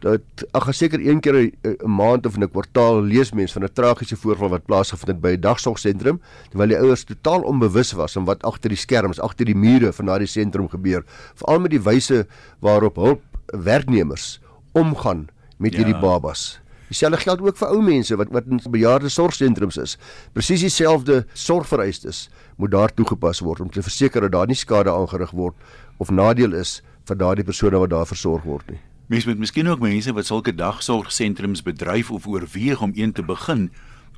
dat 0.00 0.44
ag 0.56 0.68
seker 0.74 1.00
een 1.00 1.20
keer 1.20 1.52
'n 1.62 1.90
maand 1.90 2.26
of 2.26 2.36
'n 2.36 2.50
kwartaal 2.50 3.02
lees 3.02 3.32
mens 3.32 3.52
van 3.52 3.64
'n 3.64 3.72
tragiese 3.72 4.16
voorval 4.16 4.48
wat 4.48 4.64
plaasgevind 4.64 5.08
het 5.08 5.20
by 5.20 5.32
'n 5.36 5.40
dagsorgsentrum 5.40 6.20
terwyl 6.48 6.68
die 6.68 6.78
ouers 6.78 7.04
totaal 7.04 7.42
onbewus 7.42 7.92
was 7.92 8.12
van 8.12 8.24
wat 8.24 8.42
agter 8.42 8.68
die 8.68 8.78
skerms, 8.78 9.20
agter 9.20 9.44
die 9.44 9.56
mure 9.56 9.92
van 9.92 10.06
daardie 10.06 10.26
sentrum 10.26 10.68
gebeur, 10.68 11.04
veral 11.34 11.60
met 11.60 11.70
die 11.70 11.82
wyse 11.82 12.26
waarop 12.60 12.96
hulp 12.96 13.22
werknemers 13.46 14.40
omgaan 14.72 15.28
met 15.56 15.72
ja. 15.72 15.78
hierdie 15.78 16.00
babas. 16.00 16.60
Dieselfde 16.88 17.20
geld 17.20 17.40
ook 17.40 17.56
vir 17.56 17.68
ou 17.68 17.82
mense 17.82 18.16
wat 18.16 18.28
wat 18.34 18.44
in 18.50 18.60
bejaarde 18.70 19.08
sorgsentrums 19.08 19.76
is. 19.76 19.98
Presies 20.32 20.60
dieselfde 20.60 21.26
sorgvereistes 21.32 22.28
moet 22.56 22.70
daar 22.70 22.94
toegepas 22.94 23.40
word 23.40 23.60
om 23.60 23.70
te 23.70 23.82
verseker 23.82 24.20
dat 24.20 24.32
daar 24.32 24.46
nie 24.46 24.58
skade 24.58 24.90
aangerig 24.90 25.30
word 25.30 25.54
of 25.98 26.10
nadeel 26.10 26.52
is 26.52 26.82
vir 27.04 27.16
daardie 27.16 27.44
persone 27.44 27.78
wat 27.78 27.90
daar 27.90 28.06
versorg 28.06 28.42
word 28.42 28.70
nie. 28.70 28.80
Mens 29.10 29.24
moet 29.26 29.40
miskien 29.42 29.66
ook 29.66 29.80
mense 29.82 30.12
wat 30.14 30.28
sulke 30.28 30.52
dagsorgsentrums 30.54 31.64
bedryf 31.66 32.12
of 32.14 32.28
oorweeg 32.30 32.82
om 32.82 32.92
een 32.94 33.10
te 33.12 33.24
begin 33.26 33.64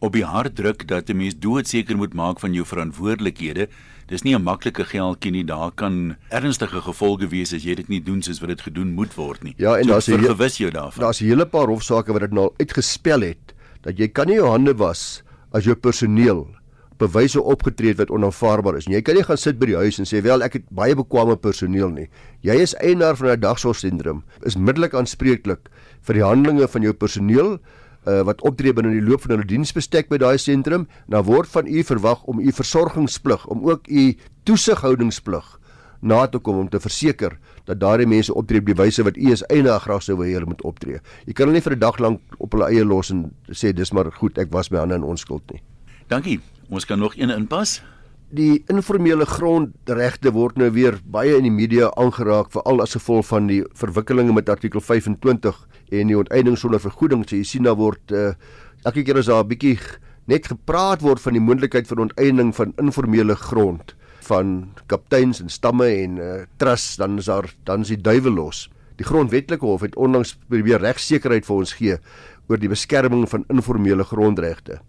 op 0.04 0.12
die 0.12 0.24
hart 0.28 0.52
druk 0.58 0.84
dat 0.88 1.08
'n 1.08 1.16
mens 1.16 1.38
doodseker 1.38 1.96
moet 1.96 2.12
maak 2.14 2.40
van 2.40 2.52
jou 2.52 2.66
verantwoordelikhede. 2.66 3.68
Dis 4.06 4.22
nie 4.22 4.34
'n 4.36 4.42
maklike 4.42 4.84
geldjie 4.84 5.30
nie. 5.30 5.44
Daar 5.44 5.70
kan 5.70 6.16
ernstige 6.28 6.80
gevolge 6.80 7.28
wees 7.28 7.54
as 7.54 7.62
jy 7.62 7.74
dit 7.74 7.88
nie 7.88 8.02
doen 8.02 8.22
soos 8.22 8.40
wat 8.40 8.48
dit 8.48 8.60
gedoen 8.60 8.92
moet 8.92 9.14
word 9.14 9.42
nie. 9.42 9.54
Ja, 9.56 9.76
en 9.78 9.86
daar's 9.86 10.04
so, 10.04 10.18
gewis 10.18 10.56
jou 10.56 10.70
daarvan. 10.70 11.04
Daar's 11.04 11.20
'n 11.20 11.24
hele 11.24 11.46
paar 11.46 11.66
hofsaake 11.66 12.12
wat 12.12 12.20
dit 12.20 12.32
nou 12.32 12.52
uitgespel 12.56 13.20
het 13.20 13.54
dat 13.80 13.98
jy 13.98 14.08
kan 14.08 14.26
nie 14.26 14.36
jou 14.36 14.48
hande 14.48 14.74
was 14.74 15.22
as 15.52 15.64
jou 15.64 15.74
personeel 15.74 16.48
bewyse 16.98 17.40
opgetree 17.40 17.94
wat 17.94 18.10
onaanvaarbaar 18.10 18.76
is. 18.76 18.86
En 18.86 18.92
jy 18.92 19.02
kan 19.02 19.14
nie 19.14 19.24
gaan 19.24 19.40
sit 19.40 19.58
by 19.58 19.66
die 19.66 19.76
huis 19.76 19.98
en 19.98 20.08
sê 20.08 20.22
wel 20.22 20.42
ek 20.42 20.52
het 20.58 20.66
baie 20.70 20.94
bekwame 20.94 21.36
personeel 21.36 21.90
nie. 21.90 22.08
Jy 22.42 22.58
is 22.62 22.74
eienaar 22.80 23.16
van 23.16 23.30
'n 23.30 23.40
dagsorgsentrum, 23.40 24.22
is 24.42 24.56
middelik 24.56 24.94
aanspreeklik 24.94 25.68
vir 26.02 26.14
die 26.14 26.24
handelinge 26.24 26.68
van 26.68 26.82
jou 26.82 26.92
personeel 26.92 27.58
uh, 28.06 28.22
wat 28.22 28.42
optree 28.42 28.72
binne 28.72 28.92
die 28.92 29.04
loop 29.04 29.22
van 29.22 29.36
hulle 29.36 29.46
diensbestek 29.46 30.08
by 30.08 30.18
daai 30.18 30.38
sentrum. 30.38 30.86
Nou 31.06 31.22
word 31.22 31.48
van 31.48 31.66
u 31.66 31.82
verwag 31.82 32.22
om 32.24 32.40
u 32.40 32.52
versorgingsplig, 32.52 33.46
om 33.46 33.68
ook 33.68 33.88
u 33.88 34.14
toesighouingsplig 34.44 35.58
na 36.02 36.26
te 36.26 36.38
kom 36.38 36.58
om 36.58 36.68
te 36.68 36.80
verseker 36.82 37.38
dat 37.64 37.78
daardie 37.78 38.08
mense 38.10 38.34
optree 38.34 38.58
op 38.58 38.66
die 38.66 38.78
wyse 38.78 39.04
wat 39.06 39.16
u 39.16 39.32
as 39.32 39.44
eienaar 39.54 39.80
graag 39.80 40.02
sou 40.02 40.16
wou 40.18 40.26
hê 40.26 40.34
hulle 40.34 40.50
moet 40.50 40.64
optree. 40.66 40.98
Jy 41.26 41.32
kan 41.38 41.46
hulle 41.46 41.60
nie 41.60 41.64
vir 41.64 41.76
'n 41.76 41.78
dag 41.78 41.98
lank 41.98 42.20
op 42.38 42.52
hulle 42.52 42.66
eie 42.66 42.84
los 42.84 43.10
en 43.10 43.30
sê 43.52 43.72
dis 43.72 43.92
maar 43.92 44.10
goed, 44.10 44.38
ek 44.38 44.50
was 44.50 44.70
my 44.70 44.78
hande 44.78 44.94
in 44.94 45.04
onskuld 45.04 45.42
nie. 45.52 45.62
Dankie. 46.12 46.40
Ons 46.68 46.84
kan 46.84 46.98
nog 46.98 47.14
een 47.16 47.30
inpas. 47.32 47.78
Die 48.28 48.62
informele 48.68 49.24
grondregte 49.24 50.32
word 50.36 50.58
nou 50.60 50.66
weer 50.74 50.98
baie 51.08 51.38
in 51.38 51.46
die 51.46 51.52
media 51.52 51.88
aangeraak 51.96 52.50
veral 52.52 52.82
as 52.84 52.92
gevolg 52.98 53.24
van 53.30 53.48
die 53.48 53.62
verwikkelinge 53.80 54.34
met 54.36 54.50
artikel 54.52 54.84
25 54.84 55.56
en 55.88 56.12
die 56.12 56.18
onteiening 56.18 56.58
sonder 56.60 56.82
vergoeding. 56.84 57.24
So 57.24 57.38
jy 57.38 57.46
sien 57.48 57.64
daar 57.64 57.78
word 57.80 58.12
uh, 58.12 58.34
elke 58.84 59.06
keer 59.06 59.22
as 59.22 59.30
daar 59.32 59.40
'n 59.40 59.48
bietjie 59.54 59.78
net 60.28 60.52
gepraat 60.52 61.00
word 61.00 61.20
van 61.20 61.32
die 61.32 61.40
moontlikheid 61.40 61.88
van 61.88 62.04
onteiening 62.04 62.52
van 62.54 62.76
informele 62.76 63.34
grond 63.34 63.96
van 64.28 64.68
kapteins 64.86 65.40
en 65.40 65.48
stamme 65.48 65.88
en 65.88 66.16
uh, 66.18 66.44
trusts 66.58 66.96
dan 66.96 67.18
is 67.18 67.24
daar 67.32 67.48
dan 67.64 67.80
is 67.80 67.88
die 67.88 68.02
duiwel 68.02 68.36
los. 68.36 68.68
Die 68.96 69.06
grondwetlike 69.06 69.64
hof 69.64 69.80
het 69.80 69.96
onlangs 69.96 70.36
probeer 70.48 70.80
regsekerheid 70.80 71.46
vir 71.46 71.56
ons 71.56 71.72
gee 71.72 71.96
oor 72.48 72.58
die 72.58 72.68
beskerming 72.68 73.24
van 73.28 73.44
informele 73.48 74.04
grondregte. 74.04 74.82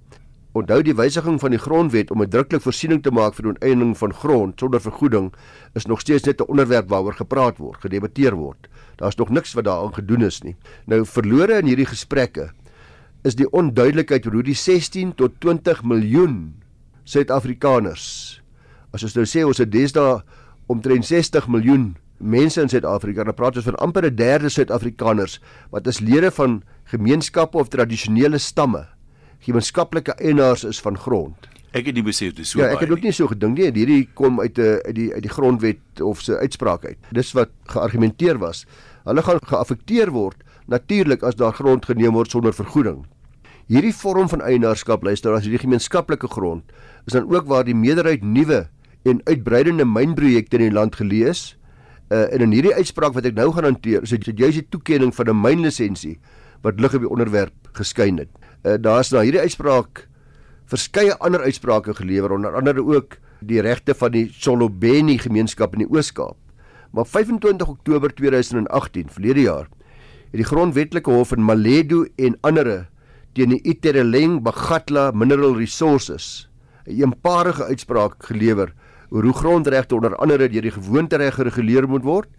Onthou 0.54 0.82
die 0.86 0.94
wysiging 0.94 1.40
van 1.42 1.50
die 1.50 1.60
grondwet 1.60 2.12
om 2.12 2.22
'n 2.22 2.30
druklik 2.30 2.62
voorsiening 2.62 3.02
te 3.04 3.12
maak 3.12 3.34
vir 3.34 3.44
die 3.44 3.54
onteiening 3.54 3.98
van 3.98 4.14
grond 4.14 4.60
sonder 4.60 4.82
vergoeding 4.82 5.34
is 5.74 5.86
nog 5.86 6.00
steeds 6.00 6.24
net 6.24 6.42
'n 6.42 6.50
onderwerp 6.50 6.90
waaroor 6.90 7.14
gepraat 7.14 7.58
word, 7.58 7.82
gedebatteer 7.82 8.36
word. 8.36 8.68
Daar's 8.96 9.16
nog 9.16 9.30
niks 9.30 9.54
wat 9.54 9.64
daaraan 9.64 9.94
gedoen 9.94 10.22
is 10.22 10.42
nie. 10.42 10.56
Nou 10.86 11.06
verlore 11.06 11.58
in 11.58 11.66
hierdie 11.66 11.86
gesprekke 11.86 12.52
is 13.24 13.36
die 13.36 13.50
onduidelikheid 13.50 14.26
oor 14.26 14.33
hoe 14.33 14.44
die 14.44 14.54
16 14.54 15.16
tot 15.16 15.31
20 15.40 15.83
miljoen 15.83 16.54
Suid-Afrikaners 17.04 18.42
as 18.94 19.04
ons 19.04 19.16
nou 19.18 19.26
sê 19.26 19.44
ons 19.45 19.57
het 19.57 19.72
deesdae 19.74 20.22
omtrent 20.72 21.06
60 21.06 21.48
miljoen 21.52 21.95
mense 22.24 22.62
in 22.62 22.69
Suid-Afrika, 22.72 23.26
dan 23.26 23.36
praat 23.36 23.57
ons 23.60 23.66
van 23.66 23.80
amper 23.83 24.06
'n 24.06 24.16
derde 24.16 24.50
Suid-Afrikaners 24.50 25.40
wat 25.72 25.88
as 25.88 26.00
lede 26.00 26.31
van 26.31 26.64
gemeenskappe 26.86 27.57
of 27.57 27.69
tradisionele 27.69 28.38
stamme 28.38 28.88
gemeenskaplike 29.44 30.16
eienaars 30.19 30.64
is 30.64 30.80
van 30.83 30.97
grond. 30.97 31.50
Ek 31.73 31.88
het 31.90 31.97
nie 31.97 32.06
besef 32.06 32.35
dis 32.38 32.52
so 32.54 32.62
Ja, 32.62 32.69
ek 32.76 32.83
het 32.85 32.92
ook 32.94 33.02
nie 33.02 33.14
so 33.16 33.28
gedink 33.31 33.57
nie. 33.57 33.71
Hierdie 33.73 34.09
kom 34.14 34.40
uit 34.40 34.57
'n 34.59 34.80
uit 34.85 34.95
die 34.95 35.14
uit 35.14 35.23
die 35.23 35.33
grondwet 35.33 36.02
of 36.02 36.21
se 36.21 36.38
uitspraak 36.38 36.85
uit. 36.85 36.97
Dis 37.12 37.33
wat 37.33 37.50
geargumenteer 37.66 38.38
was. 38.38 38.66
Hulle 39.06 39.21
gaan 39.21 39.40
geaffekteer 39.42 40.12
word 40.12 40.38
natuurlik 40.68 41.23
as 41.23 41.35
daar 41.35 41.54
grond 41.54 41.85
geneem 41.85 42.14
word 42.14 42.31
sonder 42.31 42.54
vergoeding. 42.54 43.06
Hierdie 43.68 43.94
vorm 43.95 44.30
van 44.30 44.42
eienaarskap 44.42 45.04
luister 45.04 45.33
as 45.33 45.44
hierdie 45.44 45.64
gemeenskaplike 45.64 46.28
grond 46.28 46.64
is 47.07 47.14
dan 47.14 47.28
ook 47.28 47.47
waar 47.47 47.64
die 47.64 47.76
meerderheid 47.76 48.23
nuwe 48.23 48.68
en 49.04 49.21
uitbreidende 49.26 49.85
mynprojekte 49.85 50.57
in 50.57 50.69
die 50.69 50.78
land 50.78 50.95
gelees. 50.95 51.57
Uh, 52.09 52.33
en 52.33 52.42
in 52.42 52.52
hierdie 52.52 52.76
uitspraak 52.76 53.14
wat 53.14 53.26
ek 53.26 53.35
nou 53.35 53.52
gaan 53.52 53.64
hanteer, 53.64 54.04
is 54.04 54.09
dit 54.09 54.38
juis 54.38 54.56
die 54.56 54.68
toekenning 54.69 55.16
van 55.16 55.30
'n 55.30 55.42
mynlisensie 55.42 56.19
wat 56.62 56.80
lig 56.80 56.94
op 56.94 57.02
die 57.02 57.09
onderwerp 57.09 57.54
geskyn 57.73 58.18
het 58.18 58.30
uh, 58.64 58.78
daar's 58.80 59.12
na 59.12 59.22
hierdie 59.22 59.44
uitspraak 59.44 60.08
verskeie 60.66 61.16
ander 61.20 61.44
uitsprake 61.44 61.94
gelewer 61.94 62.32
onder 62.32 62.56
andere 62.56 62.84
ook 62.84 63.18
die 63.44 63.62
regte 63.62 63.94
van 63.94 64.12
die 64.12 64.30
Solobeni 64.32 65.18
gemeenskap 65.20 65.74
in 65.76 65.84
die 65.84 65.92
Oos-Kaap. 65.92 66.38
Maar 66.94 67.06
25 67.06 67.68
Oktober 67.68 68.14
2018, 68.16 69.10
verlede 69.10 69.42
jaar, 69.42 69.68
het 70.32 70.40
die 70.40 70.48
grondwetlike 70.48 71.12
hof 71.12 71.34
in 71.36 71.44
Maledu 71.46 72.08
en 72.16 72.38
ander 72.42 72.88
teen 73.34 73.54
die 73.54 73.62
Itereleng 73.66 74.40
Bagatla 74.46 75.12
Mineral 75.12 75.58
Resources 75.58 76.48
'n 76.86 77.02
eenparige 77.02 77.64
uitspraak 77.64 78.26
gelewer 78.26 78.74
oor 79.10 79.24
hoe 79.24 79.34
grondregte 79.34 79.96
onder 79.96 80.16
andere 80.16 80.50
deur 80.50 80.62
die 80.62 80.72
gewoontereg 80.72 81.36
gereguleer 81.36 81.88
moet 81.88 82.04
word 82.04 82.30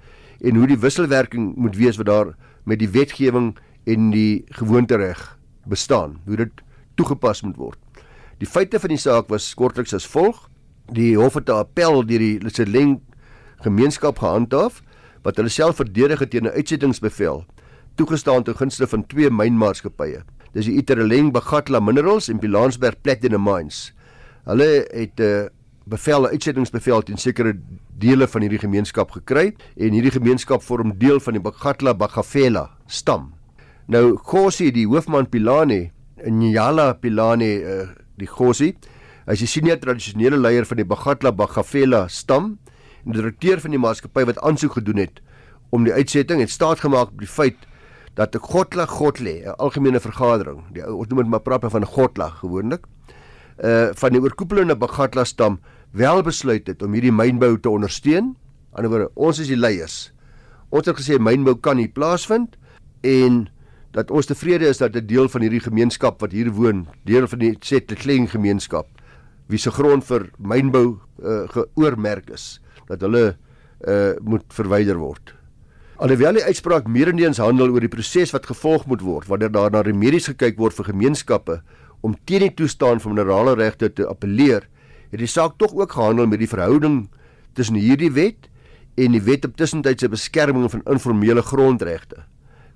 en 0.40 0.56
hoe 0.56 0.66
die 0.66 0.78
wisselwerking 0.78 1.54
moet 1.56 1.76
wees 1.76 1.96
wat 1.96 2.06
daar 2.06 2.34
met 2.64 2.78
die 2.78 2.88
wetgewing 2.88 3.56
en 3.84 4.10
die 4.10 4.44
gewoontereg 4.48 5.38
bestaan, 5.64 6.20
hoe 6.24 6.36
dit 6.36 6.62
toegepas 6.94 7.42
moet 7.42 7.56
word. 7.56 7.78
Die 8.38 8.48
feite 8.48 8.80
van 8.80 8.88
die 8.88 8.98
saak 8.98 9.28
was 9.28 9.54
kortliks 9.54 9.94
as 9.94 10.06
volg: 10.06 10.48
Die 10.92 11.16
hof 11.16 11.34
het 11.34 11.48
'n 11.48 11.64
appel 11.64 12.06
deur 12.06 12.18
die 12.18 12.38
Leseleng 12.40 13.00
gemeenskap 13.62 14.18
gehandhaaf, 14.18 14.82
wat 15.22 15.36
hulle 15.36 15.48
self 15.48 15.76
verdedig 15.76 16.18
het 16.18 16.30
teen 16.30 16.44
'n 16.44 16.56
uitsettingsbevel 16.56 17.44
toegestaan 17.94 18.42
ten 18.42 18.56
gunste 18.56 18.86
van 18.86 19.06
twee 19.06 19.30
mynmaatskappye. 19.30 20.22
Dis 20.52 20.66
die 20.66 20.78
Iterleng 20.78 21.32
Bagatla 21.32 21.80
Minerals 21.80 22.28
en 22.28 22.38
Bilansberg 22.38 23.00
Platinum 23.02 23.42
Mines. 23.42 23.92
Hulle 24.44 24.86
het 24.90 25.20
'n 25.20 25.22
uh, 25.22 25.46
bevel, 25.84 26.22
'n 26.22 26.30
uitsettingsbevel 26.30 27.02
teen 27.02 27.16
sekere 27.16 27.58
dele 27.98 28.26
van 28.26 28.40
hierdie 28.40 28.58
gemeenskap 28.58 29.10
gekry 29.10 29.54
en 29.76 29.92
hierdie 29.92 30.10
gemeenskap 30.10 30.62
vorm 30.62 30.98
deel 30.98 31.20
van 31.20 31.32
die 31.32 31.42
Bagatla 31.42 31.94
Bagafela 31.94 32.70
stam. 32.86 33.33
Nou 33.84 34.16
Gossi, 34.16 34.70
die 34.72 34.86
hoofman 34.88 35.26
Pilane, 35.28 35.90
Nyala 36.24 36.94
Pilane, 36.96 37.48
uh, 37.60 37.82
die 38.16 38.28
Gossi, 38.28 38.70
hy 39.26 39.34
is 39.36 39.42
die 39.44 39.48
senior 39.50 39.76
tradisionele 39.82 40.38
leier 40.40 40.64
van 40.64 40.80
die 40.80 40.86
Bagatla 40.88 41.34
Bagafela 41.36 42.06
stam 42.08 42.54
en 43.04 43.12
direkteur 43.12 43.60
van 43.60 43.74
die 43.76 43.80
maatskappy 43.80 44.24
wat 44.30 44.40
aansoek 44.40 44.78
gedoen 44.78 45.02
het 45.02 45.20
om 45.74 45.84
die 45.84 45.92
uitsetting 45.92 46.40
het 46.40 46.52
staat 46.52 46.80
gemaak 46.80 47.12
op 47.12 47.20
die 47.20 47.28
feit 47.28 47.66
dat 48.16 48.34
'n 48.34 48.40
Godla 48.40 48.86
Godle, 48.86 49.44
'n 49.44 49.56
algemene 49.58 50.00
vergadering, 50.00 50.64
die 50.72 50.86
ons 50.86 51.08
noem 51.08 51.18
dit 51.18 51.28
maar 51.28 51.44
praat 51.44 51.70
van 51.70 51.84
Godla 51.84 52.28
gewoonlik, 52.40 52.86
uh 53.58 53.92
van 53.92 54.12
die 54.12 54.20
oorkoepelende 54.20 54.76
Bagatla 54.76 55.24
stam 55.24 55.60
wel 55.92 56.22
besluit 56.22 56.66
het 56.66 56.82
om 56.82 56.92
hierdie 56.92 57.12
mynbou 57.12 57.60
te 57.60 57.68
ondersteun. 57.68 58.36
Aan 58.72 58.82
die 58.82 58.88
ander 58.88 58.98
wyse, 58.98 59.10
ons 59.14 59.38
is 59.38 59.48
die 59.48 59.56
leiers. 59.56 60.12
Ons 60.70 60.86
het 60.86 60.96
gesê 60.96 61.18
mynbou 61.18 61.54
kan 61.60 61.76
nie 61.76 61.88
plaasvind 61.88 62.56
en 63.02 63.48
dat 63.94 64.10
ons 64.10 64.26
tevrede 64.26 64.66
is 64.66 64.82
dat 64.82 64.96
'n 64.96 65.06
deel 65.06 65.28
van 65.28 65.40
hierdie 65.40 65.62
gemeenskap 65.62 66.20
wat 66.20 66.32
hier 66.32 66.50
woon, 66.50 66.86
deel 67.04 67.26
van 67.26 67.38
die 67.38 67.56
Setleng 67.60 68.30
gemeenskap, 68.30 68.86
wie 69.46 69.58
se 69.58 69.70
grond 69.70 70.04
vir 70.04 70.30
mynbou 70.38 70.98
uh, 71.22 71.48
geoormerk 71.48 72.30
is, 72.30 72.60
dat 72.88 73.00
hulle 73.00 73.36
uh 73.86 74.14
moet 74.22 74.44
verwyder 74.48 74.96
word. 74.96 75.34
Alhoewel 75.96 76.32
die 76.32 76.44
uitspraak 76.44 76.86
meerendeens 76.88 77.38
handel 77.38 77.70
oor 77.70 77.80
die 77.80 77.88
proses 77.88 78.32
wat 78.32 78.46
gevolg 78.46 78.86
moet 78.86 79.00
word 79.00 79.28
wanneer 79.28 79.52
daar 79.52 79.70
na 79.70 79.82
remedies 79.82 80.26
gekyk 80.26 80.58
word 80.58 80.74
vir 80.74 80.84
gemeenskappe 80.84 81.62
om 82.00 82.16
teen 82.24 82.40
die 82.40 82.54
toestaan 82.54 83.00
van 83.00 83.14
minerale 83.14 83.54
regte 83.54 83.92
te 83.92 84.08
appeleer, 84.08 84.66
het 85.10 85.18
die 85.18 85.26
saak 85.26 85.58
tog 85.58 85.74
ook 85.74 85.92
gehandel 85.92 86.26
met 86.26 86.38
die 86.38 86.48
verhouding 86.48 87.08
tussen 87.52 87.76
hierdie 87.76 88.10
wet 88.10 88.48
en 88.96 89.12
die 89.12 89.22
wet 89.22 89.44
op 89.44 89.56
tussentydse 89.56 90.08
beskerming 90.08 90.70
van 90.70 90.82
informele 90.86 91.42
grondregte 91.42 92.24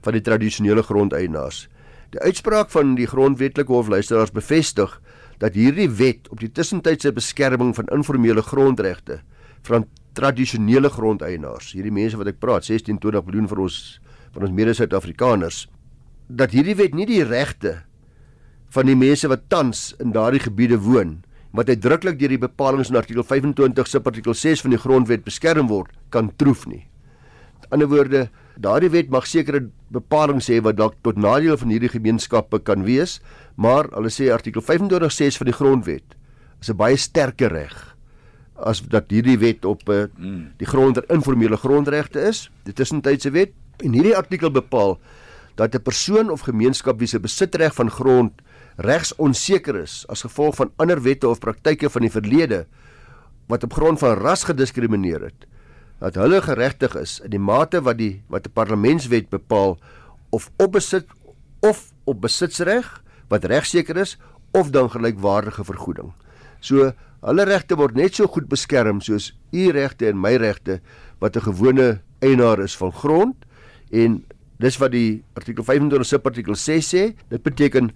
van 0.07 0.17
die 0.17 0.25
tradisionele 0.25 0.83
grondeienaars. 0.83 1.67
Die 2.15 2.21
uitspraak 2.21 2.71
van 2.73 2.95
die 2.97 3.07
grondwetlike 3.09 3.73
hof 3.73 3.91
luisteraars 3.93 4.33
bevestig 4.33 4.95
dat 5.43 5.55
hierdie 5.55 5.89
wet 5.99 6.29
op 6.33 6.41
die 6.43 6.51
tussentydse 6.51 7.13
beskerming 7.15 7.75
van 7.77 7.91
informele 7.95 8.43
grondregte 8.43 9.21
van 9.69 9.87
tradisionele 10.19 10.91
grondeienaars, 10.91 11.73
hierdie 11.77 11.95
mense 11.95 12.19
wat 12.19 12.31
ek 12.33 12.41
praat, 12.43 12.67
16 12.67 12.99
20 13.03 13.27
miljoen 13.29 13.51
vir 13.51 13.61
ons 13.67 13.77
van 14.35 14.47
ons 14.49 14.55
mede-Suid-Afrikaners, 14.55 15.67
dat 16.29 16.53
hierdie 16.57 16.77
wet 16.79 16.97
nie 16.97 17.07
die 17.09 17.23
regte 17.25 17.79
van 18.75 18.89
die 18.89 18.99
mense 18.99 19.29
wat 19.31 19.47
tans 19.53 19.93
in 20.03 20.13
daardie 20.13 20.43
gebiede 20.45 20.79
woon, 20.85 21.19
wat 21.57 21.71
uitdruklik 21.73 22.19
deur 22.21 22.35
die 22.35 22.41
bepalinge 22.41 22.91
in 22.91 22.99
artikel 23.01 23.25
25 23.25 23.89
subartikel 23.89 24.37
6 24.37 24.67
van 24.67 24.75
die 24.75 24.81
grondwet 24.83 25.25
beskerm 25.25 25.71
word, 25.71 25.95
kan 26.13 26.29
troef 26.37 26.67
nie. 26.69 26.85
Met 27.57 27.73
ander 27.73 27.89
woorde, 27.89 28.27
daardie 28.59 28.91
wet 28.91 29.11
mag 29.11 29.27
sekere 29.27 29.69
bepalinge 29.95 30.47
hê 30.51 30.61
wat 30.65 30.79
dalk 30.79 30.97
tot 31.07 31.17
nadeel 31.17 31.57
van 31.61 31.71
hierdie 31.71 31.93
gemeenskappe 31.93 32.59
kan 32.67 32.85
wees, 32.85 33.21
maar 33.57 33.91
hulle 33.95 34.11
sê 34.11 34.33
artikel 34.35 34.63
25 34.63 35.13
6 35.15 35.39
van 35.41 35.51
die 35.51 35.59
grondwet 35.61 36.17
is 36.61 36.71
'n 36.71 36.77
baie 36.77 36.97
sterker 36.97 37.53
reg 37.53 37.95
as 38.59 38.83
dat 38.83 39.11
hierdie 39.11 39.39
wet 39.39 39.65
op 39.65 39.89
uh, 39.89 40.07
die 40.59 40.67
grond 40.67 40.99
informele 41.09 41.57
grondregte 41.57 42.21
is. 42.21 42.51
Dit 42.65 42.81
is 42.81 42.93
'n 42.93 43.01
tydse 43.01 43.31
wet 43.31 43.53
en 43.85 43.93
hierdie 43.93 44.17
artikel 44.17 44.51
bepaal 44.51 44.99
dat 45.55 45.75
'n 45.75 45.83
persoon 45.83 46.31
of 46.31 46.41
gemeenskap 46.41 46.99
wie 46.99 47.07
se 47.07 47.21
besitreg 47.21 47.75
van 47.75 47.91
grond 47.91 48.33
regs 48.77 49.15
onseker 49.17 49.77
is 49.77 50.05
as 50.09 50.23
gevolg 50.23 50.55
van 50.55 50.71
ander 50.77 51.03
wette 51.03 51.29
of 51.29 51.39
praktyke 51.39 51.91
van 51.91 52.03
die 52.03 52.11
verlede 52.11 52.67
wat 53.47 53.65
op 53.65 53.73
grond 53.73 53.99
van 53.99 54.19
ras 54.19 54.45
gediskrimineer 54.45 55.21
het, 55.21 55.47
dat 55.99 56.15
hulle 56.15 56.43
geregtig 56.43 56.95
is 56.97 57.21
in 57.21 57.31
die 57.31 57.43
mate 57.43 57.83
wat 57.83 57.99
die 57.99 58.23
wat 58.29 58.47
'n 58.47 58.53
parlementswet 58.53 59.29
bepaal 59.31 59.79
of 60.31 60.51
op 60.57 60.73
besit 60.73 61.07
of 61.61 61.93
op 62.05 62.21
besitsreg 62.21 63.03
wat 63.29 63.45
regseker 63.45 63.97
is 63.97 64.19
of 64.53 64.71
dan 64.71 64.91
gelykwaardige 64.91 65.65
vergoeding. 65.65 66.13
So 66.61 66.93
Hulle 67.19 67.49
regte 67.49 67.75
word 67.75 67.97
net 67.99 68.15
so 68.15 68.31
goed 68.31 68.47
beskerm 68.47 69.01
soos 69.03 69.33
u 69.51 69.71
regte 69.75 70.07
en 70.07 70.21
my 70.23 70.37
regte 70.39 70.79
wat 71.19 71.37
'n 71.37 71.51
gewone 71.51 72.01
eienaar 72.23 72.63
is 72.63 72.77
van 72.77 72.93
grond 72.93 73.35
en 73.91 74.25
dis 74.59 74.79
wat 74.79 74.93
die 74.93 75.25
artikel 75.35 75.65
25 75.65 76.07
subartikel 76.07 76.55
6 76.55 76.95
sê. 76.95 77.15
Dit 77.29 77.43
beteken 77.43 77.91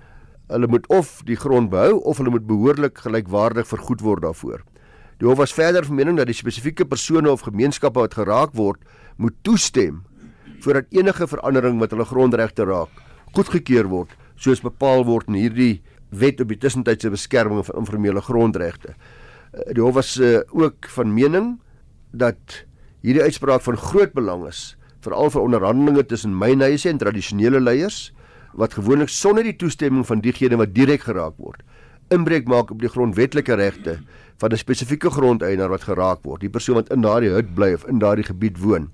hulle 0.48 0.66
moet 0.66 0.86
of 0.88 1.22
die 1.24 1.36
grond 1.36 1.70
behou 1.70 2.02
of 2.02 2.16
hulle 2.18 2.30
moet 2.30 2.46
behoorlik 2.46 2.98
gelykwaardig 2.98 3.66
vergoed 3.66 4.00
word 4.00 4.22
daarvoor. 4.22 4.62
Die 5.22 5.28
hof 5.30 5.38
was 5.38 5.52
verder 5.54 5.84
van 5.86 5.94
mening 5.94 6.16
dat 6.18 6.26
die 6.26 6.34
spesifieke 6.34 6.82
persone 6.82 7.30
of 7.30 7.44
gemeenskappe 7.46 8.00
wat 8.02 8.16
geraak 8.18 8.56
word, 8.58 8.80
moet 9.22 9.36
toestem 9.46 10.00
voordat 10.64 10.88
enige 10.90 11.28
verandering 11.30 11.76
met 11.78 11.92
hulle 11.94 12.06
grondregte 12.10 12.66
raak 12.66 12.90
goedgekeur 13.36 13.86
word 13.92 14.16
soos 14.34 14.64
bepaal 14.64 15.04
word 15.06 15.30
in 15.30 15.38
hierdie 15.38 15.76
wet 16.10 16.42
op 16.42 16.50
die 16.50 16.58
tussentydse 16.58 17.12
beskerming 17.14 17.62
van 17.68 17.78
informele 17.84 18.22
grondregte. 18.26 18.96
Eh, 19.54 19.70
die 19.78 19.84
hof 19.84 19.94
was 20.00 20.16
uh, 20.18 20.40
ook 20.50 20.90
van 20.96 21.14
mening 21.14 21.52
dat 22.10 22.64
hierdie 23.06 23.22
uitspraak 23.22 23.62
van 23.62 23.78
groot 23.78 24.18
belang 24.18 24.48
is 24.50 24.72
veral 25.06 25.30
vir 25.30 25.46
onderhandelinge 25.46 26.02
tussen 26.10 26.34
mynhuise 26.34 26.90
en 26.90 26.98
tradisionele 26.98 27.62
leiers 27.62 28.08
wat 28.58 28.74
gewoonlik 28.74 29.10
sonder 29.10 29.46
die 29.46 29.54
toestemming 29.54 30.02
van 30.06 30.18
diegene 30.26 30.58
wat 30.58 30.74
direk 30.74 31.06
geraak 31.06 31.38
word 31.38 31.62
inbreuk 32.10 32.48
maak 32.48 32.70
op 32.70 32.80
die 32.80 32.88
grondwetlike 32.88 33.54
regte 33.54 33.98
van 34.38 34.50
'n 34.52 34.56
spesifieke 34.56 35.10
grondeienaar 35.10 35.68
wat 35.68 35.82
geraak 35.82 36.22
word, 36.22 36.40
die 36.40 36.50
persoon 36.50 36.74
wat 36.74 36.90
in 36.90 37.00
daardie 37.00 37.30
hut 37.30 37.54
bly 37.54 37.72
of 37.72 37.86
in 37.86 37.98
daardie 37.98 38.24
gebied 38.24 38.58
woon. 38.58 38.90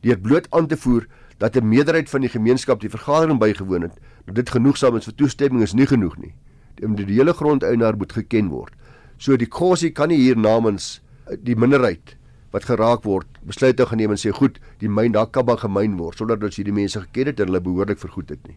Deur 0.00 0.18
bloot 0.18 0.46
aan 0.50 0.66
te 0.66 0.76
voer 0.76 1.06
dat 1.38 1.56
'n 1.56 1.68
meerderheid 1.68 2.10
van 2.10 2.20
die 2.20 2.30
gemeenskap 2.30 2.80
die 2.80 2.90
vergadering 2.90 3.38
bygewoon 3.38 3.82
het, 3.82 3.98
dat 4.24 4.34
dit 4.34 4.50
genoegsaam 4.50 4.96
is 4.96 5.04
vir 5.04 5.14
toestemming 5.14 5.62
is 5.62 5.74
nie 5.74 5.86
genoeg 5.86 6.16
nie 6.16 6.34
die 6.76 6.86
individuele 6.86 7.34
grondeienaar 7.36 7.96
moet 7.96 8.12
geken 8.12 8.50
word. 8.52 8.74
So 9.18 9.36
die 9.40 9.48
kosie 9.48 9.92
kan 9.96 10.12
nie 10.12 10.20
hier 10.20 10.36
namens 10.36 11.00
eh, 11.26 11.36
die 11.40 11.56
minderheid 11.56 12.16
wat 12.54 12.68
geraak 12.68 13.04
word 13.04 13.28
besluit 13.48 13.76
te 13.76 13.86
geneem 13.88 14.14
en 14.14 14.20
sê 14.20 14.32
goed, 14.32 14.60
die 14.80 14.88
myn 14.88 15.14
daar 15.16 15.28
kan 15.32 15.46
maar 15.48 15.60
gemyn 15.60 15.96
word 16.00 16.20
sonder 16.20 16.38
dat 16.38 16.50
ons 16.50 16.60
hierdie 16.60 16.76
mense 16.76 17.00
geken 17.08 17.32
het 17.32 17.40
en 17.40 17.50
hulle 17.50 17.64
behoorlik 17.64 18.00
vergoed 18.00 18.32
het 18.32 18.42
nie. 18.48 18.56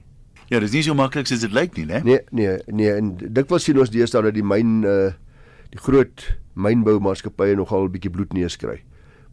Ja, 0.49 0.59
dis 0.59 0.73
nie 0.73 0.81
so 0.81 0.95
maklik 0.97 1.29
soos 1.29 1.43
dit 1.43 1.53
lyk 1.53 1.75
nie, 1.77 1.85
né? 1.85 2.01
Nee, 2.05 2.21
nee, 2.33 2.57
nee, 2.73 2.89
en 2.89 3.13
dikwels 3.21 3.67
sien 3.67 3.77
ons 3.77 3.91
deesdae 3.93 4.23
dat 4.25 4.37
die 4.37 4.45
myn 4.45 4.83
uh 4.83 5.11
die 5.69 5.77
groot 5.77 6.23
mynboumaatskappye 6.57 7.53
nogal 7.59 7.85
'n 7.85 7.91
bietjie 7.93 8.09
bloed 8.09 8.31
neerskry 8.33 8.79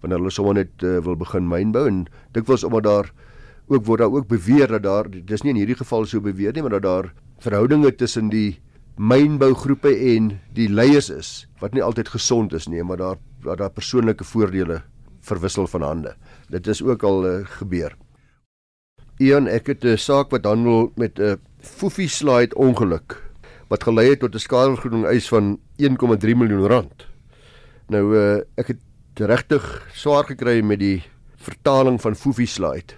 wanneer 0.03 0.19
hulle 0.21 0.31
sommer 0.31 0.55
net 0.55 0.83
uh, 0.85 0.99
wil 1.01 1.17
begin 1.17 1.49
mynbou 1.49 1.87
en 1.89 2.03
dikwels 2.37 2.65
omdat 2.65 2.85
daar 2.85 3.09
ook 3.73 3.87
word 3.87 4.01
daar 4.01 4.13
ook 4.13 4.29
beweer 4.29 4.69
dat 4.69 4.83
daar 4.83 5.09
dis 5.09 5.43
nie 5.43 5.55
in 5.55 5.63
hierdie 5.63 5.79
geval 5.81 6.05
so 6.05 6.21
beweer 6.21 6.53
nie, 6.53 6.63
maar 6.63 6.77
dat 6.77 6.83
daar 6.83 7.13
verhoudinge 7.41 7.95
tussen 7.97 8.29
die 8.29 8.61
mynbougroepe 8.97 9.89
en 10.17 10.39
die 10.53 10.69
leiers 10.69 11.09
is 11.11 11.49
wat 11.61 11.73
nie 11.73 11.83
altyd 11.83 12.09
gesond 12.09 12.53
is 12.53 12.69
nie, 12.69 12.83
maar 12.83 12.97
daar 12.97 13.17
daar, 13.45 13.57
daar 13.57 13.71
persoonlike 13.71 14.25
voordele 14.25 14.83
verwissel 15.21 15.67
van 15.67 15.83
hande. 15.83 16.15
Dit 16.51 16.67
is 16.67 16.83
ook 16.83 17.03
al 17.03 17.27
uh, 17.27 17.47
gebeur. 17.59 17.97
Ian, 19.19 19.47
ek 19.49 19.67
het 19.67 19.85
'n 19.85 19.97
saak 19.97 20.31
wat 20.31 20.45
handel 20.45 20.93
met 20.97 21.19
'n 21.19 21.41
Foofie 21.61 22.09
slide 22.09 22.55
ongeluk 22.55 23.23
wat 23.69 23.83
gelei 23.83 24.11
het 24.11 24.21
tot 24.21 24.35
'n 24.35 24.39
skadevergoeding 24.39 25.07
eis 25.07 25.29
van 25.29 25.59
1,3 25.79 26.37
miljoen 26.37 26.67
rand. 26.67 27.07
Nou 27.89 28.17
uh, 28.17 28.41
ek 28.57 28.67
het 28.67 28.81
regtig 29.15 29.89
swaar 29.95 30.25
gekry 30.25 30.61
met 30.61 30.79
die 30.79 31.03
vertaling 31.37 32.01
van 32.01 32.15
Foofie 32.15 32.47
slide 32.47 32.95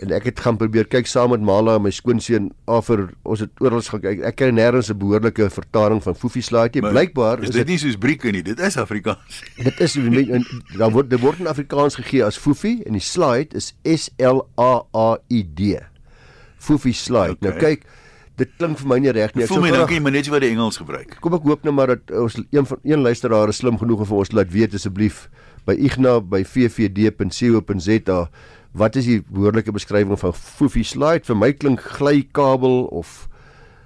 en 0.00 0.12
ek 0.16 0.30
het 0.30 0.40
gaan 0.40 0.56
probeer 0.56 0.88
kyk 0.88 1.06
saam 1.10 1.34
met 1.34 1.44
Mala 1.44 1.76
en 1.76 1.84
my 1.84 1.92
skoonseun 1.92 2.50
afir 2.70 3.04
ons 3.28 3.42
het 3.44 3.62
oral 3.64 3.84
gekyk 3.84 4.22
ek 4.30 4.38
kry 4.40 4.50
nêrens 4.54 4.88
'n 4.90 4.98
behoorlike 4.98 5.50
vertaling 5.52 6.02
van 6.02 6.14
Foofie 6.16 6.44
nie 6.74 6.80
blykbaar 6.80 7.42
is, 7.42 7.50
is 7.50 7.54
dit 7.54 7.68
nie 7.68 7.78
soos 7.78 7.96
brieke 7.96 8.32
nie 8.32 8.42
dit 8.42 8.58
is 8.58 8.76
Afrikaans. 8.76 9.42
Dit 9.66 9.80
is 9.80 9.94
dan 10.78 10.92
word 10.92 11.10
dit 11.10 11.20
word 11.20 11.40
in 11.40 11.46
Afrikaans 11.46 11.94
gegee 11.94 12.24
as 12.24 12.38
Foofie 12.38 12.82
en 12.86 12.92
die 12.92 13.00
slide 13.00 13.56
is 13.56 13.74
S 13.84 14.10
L 14.18 14.46
A 14.58 14.84
A 14.94 15.18
I 15.28 15.42
D. 15.42 15.76
Foofie 16.56 16.96
nou, 17.10 17.30
okay. 17.30 17.48
nou 17.48 17.58
kyk 17.58 17.84
dit 18.40 18.48
klink 18.58 18.78
vir 18.80 18.88
my 18.88 18.98
nie 18.98 19.12
reg 19.12 19.34
nie. 19.34 19.44
Ek 19.44 19.52
voel 19.52 19.66
my 19.66 19.72
dink 19.74 19.90
jy 19.92 20.00
moet 20.00 20.16
net 20.16 20.28
wat 20.32 20.40
die 20.44 20.52
Engels 20.54 20.80
gebruik. 20.80 21.18
Kom 21.20 21.36
ek 21.36 21.44
hoop 21.46 21.66
nou 21.66 21.74
maar 21.76 21.94
dat 21.94 22.10
ons 22.16 22.38
een 22.40 22.66
van 22.66 22.80
een 22.82 23.04
luisteraar 23.04 23.52
is 23.52 23.60
slim 23.60 23.78
genoeg 23.78 24.04
om 24.04 24.08
vir 24.08 24.22
ons 24.24 24.32
laat 24.32 24.50
weet 24.52 24.74
asseblief 24.78 25.26
by 25.68 25.76
igna 25.78 26.18
by 26.20 26.42
vvd.co.za 26.48 28.20
wat 28.72 28.96
is 28.96 29.04
die 29.04 29.20
behoorlike 29.28 29.72
beskrywing 29.72 30.18
van 30.18 30.34
foofie 30.34 30.84
slide 30.84 31.24
vir 31.28 31.36
my 31.36 31.52
klink 31.52 31.80
glykabel 31.98 32.86
of 32.90 33.28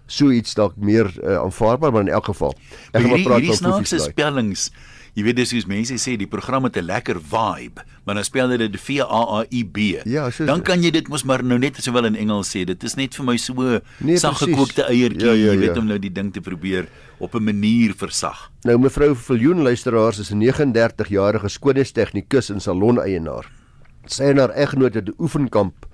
so 0.07 0.31
iets 0.31 0.55
dalk 0.55 0.77
meer 0.77 1.11
uh, 1.23 1.41
aanvaarbaar 1.43 1.93
maar 1.93 2.07
in 2.07 2.15
elk 2.15 2.31
geval 2.31 2.55
ek 2.93 3.03
gaan 3.03 3.11
maar 3.11 3.27
praat 3.27 3.49
van 3.51 3.73
foofie 3.73 3.87
slide 3.87 4.13
spellings 4.13 4.71
Jy 5.17 5.23
weet 5.25 5.39
dis 5.39 5.49
soos 5.49 5.65
mense 5.65 5.97
sê 5.97 6.13
die 6.21 6.29
program 6.29 6.67
het 6.69 6.77
'n 6.77 6.85
lekker 6.85 7.17
vibe, 7.17 7.81
maar 8.05 8.15
dan 8.21 8.25
spel 8.25 8.51
hulle 8.53 8.69
dit 8.69 8.81
V 8.81 9.01
A 9.01 9.41
A 9.41 9.45
I 9.51 9.65
B. 9.65 10.05
Ja, 10.05 10.29
so 10.31 10.45
dan 10.45 10.61
kan 10.61 10.83
jy 10.83 10.91
dit 10.91 11.09
mos 11.09 11.25
maar 11.25 11.43
nou 11.43 11.59
net 11.59 11.77
sowel 11.81 12.05
in 12.05 12.17
Engels 12.17 12.53
sê. 12.53 12.67
Dit 12.67 12.85
is 12.85 12.97
net 12.97 13.15
vir 13.15 13.25
my 13.25 13.37
so 13.39 13.81
Nee, 14.01 14.19
saggekookte 14.19 14.85
eiertjie, 14.85 15.25
Ja, 15.25 15.33
ja, 15.33 15.53
jy 15.53 15.59
weet 15.59 15.75
ja. 15.75 15.81
om 15.81 15.87
nou 15.87 15.99
die 15.99 16.13
ding 16.13 16.33
te 16.33 16.41
probeer 16.41 16.89
op 17.19 17.35
'n 17.35 17.45
manier 17.45 17.95
versag. 17.97 18.51
Nou 18.65 18.79
mevrou 18.79 19.15
Viljoen 19.15 19.63
luisteraars 19.63 20.19
is 20.19 20.31
'n 20.31 20.39
39-jarige 20.39 21.49
skoonheidstegnikus 21.49 22.51
en 22.51 22.61
saloneienaar. 22.61 23.56
Sy 24.07 24.31
en 24.31 24.39
haar 24.39 24.55
egnoot 24.55 24.95
het 24.95 25.09
'n 25.09 25.15
oefenkamp. 25.19 25.87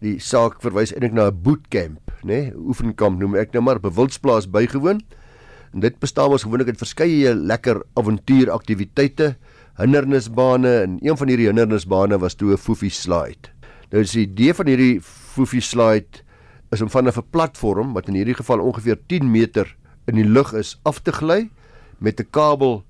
Die 0.00 0.18
saak 0.18 0.60
verwys 0.62 0.92
eintlik 0.92 1.12
na 1.12 1.30
'n 1.30 1.42
bootcamp, 1.42 2.00
né? 2.22 2.26
Nee? 2.26 2.52
Oefenkamp 2.56 3.18
noem 3.18 3.34
ek 3.34 3.52
nou 3.52 3.62
maar 3.62 3.80
bewildsplaas 3.80 4.50
bygewoon. 4.50 5.00
En 5.72 5.80
dit 5.80 5.98
bestaan 5.98 6.30
ons 6.30 6.42
gewoonlik 6.42 6.68
uit 6.68 6.78
verskeie 6.78 7.34
lekker 7.34 7.82
avontuuraktiwiteite, 7.94 9.36
hindernisbane 9.76 10.80
en 10.82 10.98
een 11.00 11.16
van 11.16 11.28
hierdie 11.28 11.46
hindernisbane 11.46 12.18
was 12.18 12.34
toe 12.34 12.52
'n 12.52 12.56
foofie 12.56 12.90
slide. 12.90 13.48
Nou 13.90 14.02
is 14.02 14.12
die 14.12 14.26
idee 14.26 14.54
van 14.54 14.66
hierdie 14.66 15.00
foofie 15.00 15.60
slide 15.60 16.22
is 16.70 16.80
om 16.80 16.90
van 16.90 17.08
'n 17.08 17.24
platform 17.30 17.92
wat 17.92 18.08
in 18.08 18.14
hierdie 18.14 18.34
geval 18.34 18.60
ongeveer 18.60 18.98
10 19.06 19.30
meter 19.30 19.76
in 20.06 20.14
die 20.14 20.24
lug 20.24 20.52
is 20.52 20.80
af 20.82 21.00
te 21.00 21.12
gly 21.12 21.50
met 21.98 22.20
'n 22.20 22.30
kabel 22.30 22.84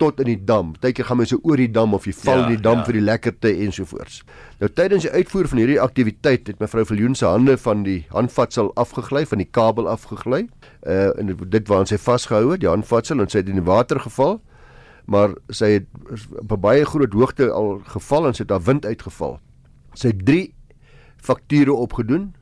tot 0.00 0.20
in 0.22 0.28
die 0.30 0.38
dam. 0.44 0.72
Partykeer 0.72 1.06
gaan 1.08 1.20
mense 1.20 1.36
so 1.36 1.40
oor 1.48 1.60
die 1.60 1.70
dam 1.70 1.94
of 1.94 2.06
jy 2.08 2.14
val 2.16 2.38
Ja, 2.38 2.46
in 2.46 2.56
die 2.56 2.62
dam 2.62 2.80
ja. 2.80 2.84
vir 2.88 2.98
die 2.98 3.04
lekkerte 3.04 3.52
ensovoorts. 3.66 4.22
Nou 4.60 4.70
tydens 4.70 5.06
die 5.06 5.10
uitvoer 5.10 5.48
van 5.48 5.60
hierdie 5.62 5.80
aktiwiteit 5.80 6.48
het 6.50 6.62
mevrou 6.62 6.84
Viljoen 6.88 7.14
se 7.14 7.26
hande 7.26 7.56
van 7.58 7.84
die 7.86 8.04
handvatsel 8.10 8.72
afgegly, 8.80 9.24
van 9.26 9.42
die 9.42 9.48
kabel 9.50 9.88
afgegly. 9.88 10.46
Uh 10.82 11.12
en 11.18 11.32
dit 11.36 11.68
waaraan 11.68 11.90
sy 11.90 11.98
vasgehou 11.98 12.52
het, 12.52 12.60
die 12.60 12.70
handvatsel 12.70 13.20
en 13.20 13.30
sy 13.30 13.42
het 13.42 13.48
in 13.48 13.60
die 13.60 13.66
water 13.66 14.00
geval. 14.00 14.40
Maar 15.06 15.34
sy 15.48 15.78
het 15.78 15.86
op 16.40 16.52
'n 16.52 16.60
baie 16.60 16.84
groot 16.84 17.12
hoogte 17.12 17.50
al 17.50 17.80
geval 17.84 18.26
en 18.26 18.34
sy 18.34 18.42
het 18.42 18.50
haar 18.50 18.62
wind 18.64 18.86
uitgeval. 18.86 19.38
Sy 19.94 20.08
het 20.08 20.24
3 20.26 20.54
fakture 21.16 21.72
opgedoen 21.72 22.34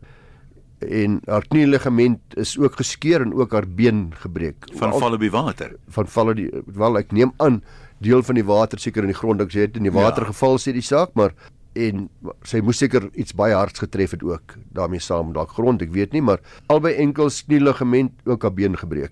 en 0.88 1.20
haar 1.26 1.44
knieligament 1.48 2.20
is 2.36 2.58
ook 2.58 2.76
geskeur 2.76 3.20
en 3.22 3.32
ook 3.34 3.52
haar 3.52 3.66
been 3.68 4.12
gebreek. 4.16 4.56
Van 4.74 4.90
Al- 4.92 4.98
val 4.98 5.12
op 5.12 5.20
die 5.20 5.30
water. 5.30 5.76
van 5.88 6.06
valle 6.06 6.34
die 6.34 6.50
wel 6.66 6.98
ek 6.98 7.12
neem 7.12 7.32
aan 7.38 7.62
deel 8.00 8.22
van 8.22 8.34
die 8.34 8.44
water 8.44 8.78
seker 8.78 9.02
in 9.02 9.08
die 9.12 9.18
grond 9.18 9.40
ek 9.40 9.50
sê 9.52 9.60
het 9.66 9.76
in 9.76 9.82
die 9.82 9.92
water 9.92 10.22
Ja. 10.22 10.28
geval 10.32 10.58
sê 10.58 10.72
die 10.72 10.82
saak 10.82 11.14
maar 11.14 11.32
en 11.74 12.08
sy 12.44 12.60
moes 12.60 12.78
seker 12.78 13.08
iets 13.14 13.32
baie 13.34 13.54
hards 13.54 13.78
getref 13.78 14.10
het 14.10 14.22
ook 14.22 14.56
daarmee 14.72 15.00
saam 15.00 15.32
dalk 15.32 15.50
grond 15.50 15.82
ek 15.82 15.90
weet 15.92 16.12
nie 16.12 16.20
maar 16.20 16.40
albei 16.68 16.94
enkels 16.94 17.44
knieligament 17.46 18.12
ook 18.24 18.42
haar 18.42 18.52
been 18.54 18.76
gebreek. 18.76 19.10